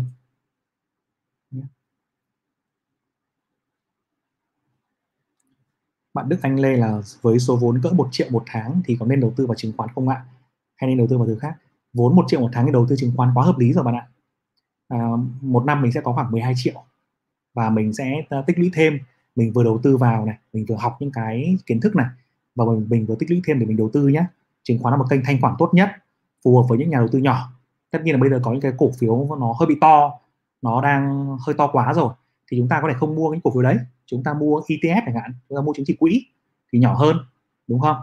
[6.14, 9.06] Bạn Đức Anh Lê là với số vốn cỡ 1 triệu một tháng thì có
[9.06, 10.26] nên đầu tư vào chứng khoán không ạ?
[10.76, 11.56] Hay nên đầu tư vào thứ khác?
[11.94, 13.96] Vốn 1 triệu một tháng thì đầu tư chứng khoán quá hợp lý rồi bạn
[13.96, 14.08] ạ
[14.88, 14.98] à,
[15.42, 16.84] một năm mình sẽ có khoảng 12 triệu.
[17.54, 19.00] Và mình sẽ ờ, tích lũy thêm.
[19.36, 22.08] Mình vừa đầu tư vào này mình vừa học những cái kiến thức này.
[22.56, 24.26] Và mình, mình vừa tích lũy thêm để mình đầu tư nhé
[24.64, 25.90] chứng khoán là một kênh thanh khoản tốt nhất
[26.44, 27.52] phù hợp với những nhà đầu tư nhỏ.
[27.92, 30.20] Tất nhiên là bây giờ có những cái cổ phiếu nó hơi bị to
[30.62, 32.14] nó đang hơi to quá rồi.
[32.52, 33.78] Thì chúng ta có thể không mua những cổ phiếu đấy.
[34.06, 36.26] Chúng ta mua ETF chẳng hạn chúng ta mua chứng chỉ quỹ
[36.72, 37.18] thì nhỏ hơn
[37.68, 37.98] đúng không?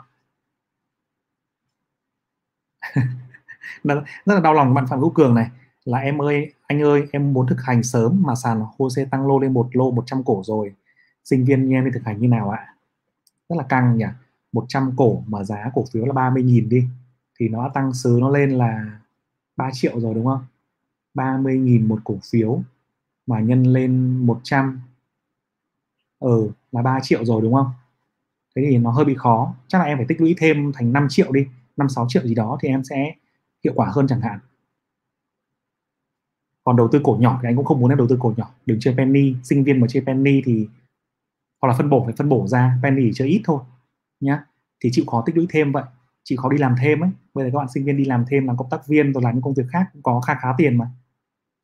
[3.85, 5.51] Rất là đau lòng bạn Phạm Hữu Cường này
[5.85, 9.39] là em ơi, anh ơi, em muốn thực hành sớm mà sàn HOSE tăng lô
[9.39, 10.75] lên một lô 100 cổ rồi.
[11.25, 12.75] Sinh viên như em nên thực hành như nào ạ?
[13.49, 14.05] Rất là căng nhỉ.
[14.53, 16.85] 100 cổ mà giá cổ phiếu là 30.000 đi,
[17.41, 19.01] thì nó tăng sứ nó lên là
[19.57, 20.45] 3 triệu rồi, đúng không?
[21.15, 22.63] 30.000 một cổ phiếu
[23.27, 24.81] mà nhân lên 100
[26.19, 27.71] ừ là 3 triệu rồi, đúng không?
[28.57, 29.55] Thế thì nó hơi bị khó.
[29.69, 32.35] Chắc là em phải tích lũy thêm thành 5 triệu đi 5 6 triệu gì
[32.35, 33.15] đó thì em sẽ
[33.65, 34.39] hiệu quả hơn chẳng hạn
[36.65, 38.51] còn đầu tư cổ nhỏ thì anh cũng không muốn em đầu tư cổ nhỏ.
[38.67, 40.69] Đừng chơi penny sinh viên mà chơi penny thì
[41.63, 43.61] hoặc là phân bổ phải phân bổ ra penny chơi ít thôi
[44.21, 44.45] nhá.
[44.81, 45.85] Thì chịu khó tích lũy thêm vậy.
[46.25, 47.11] Chịu khó đi làm thêm ấy.
[47.35, 49.35] Bây giờ các bạn sinh viên đi làm thêm làm cộng tác viên rồi làm
[49.35, 50.91] những công việc khác cũng có khá khá tiền mà.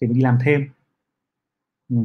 [0.01, 0.68] Thì mình đi làm thêm.
[1.88, 1.96] Ừ.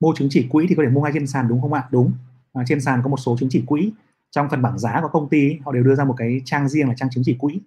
[0.00, 1.88] mua chứng chỉ quỹ thì có thể mua ngay trên sàn đúng không ạ?
[1.90, 2.12] Đúng.
[2.52, 3.92] À, trên sàn có một số chứng chỉ quỹ.
[4.30, 6.88] Trong phần bảng giá của công ty họ đều đưa ra một cái trang riêng
[6.88, 7.60] là trang chứng chỉ quỹ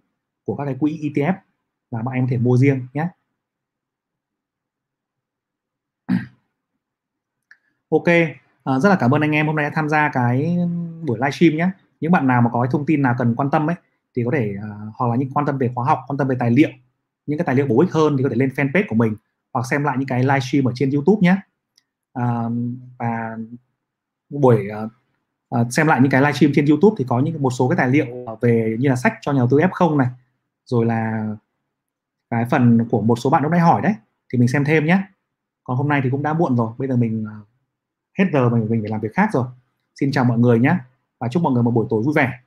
[0.46, 1.34] của các cái quỹ ETF
[1.92, 3.08] và bạn em có thể mua riêng nhé.
[7.90, 8.08] Ok
[8.64, 10.58] à, rất là cảm ơn anh em hôm nay đã tham gia cái
[11.08, 11.70] buổi livestream nhé.
[12.00, 13.76] Những bạn nào mà có cái thông tin nào cần quan tâm ấy
[14.16, 16.36] thì có thể uh, hoặc là những quan tâm về khóa học quan tâm về
[16.40, 16.70] tài liệu
[17.26, 19.16] những cái tài liệu bổ ích hơn thì có thể lên fanpage của mình
[19.54, 21.36] hoặc xem lại những cái livestream ở trên YouTube nhé.
[22.14, 22.44] À,
[22.98, 23.38] và
[24.30, 24.92] buổi uh,
[25.62, 27.90] uh, xem lại những cái livestream trên YouTube thì có những một số cái tài
[27.90, 28.06] liệu
[28.42, 30.08] về như là sách cho nhà đầu tư F0 này
[30.66, 31.28] rồi là
[32.30, 33.94] cái phần của một số bạn lúc nãy hỏi đấy,
[34.34, 35.04] thì mình xem thêm nhé.
[35.64, 37.36] Còn hôm nay thì cũng đã muộn rồi, bây giờ mình à,
[38.20, 39.46] hết giờ mình mình phải làm việc khác rồi.
[40.00, 40.76] Xin chào mọi người nhé,
[41.20, 42.40] và chúc mọi người một buổi tối vui vẻ.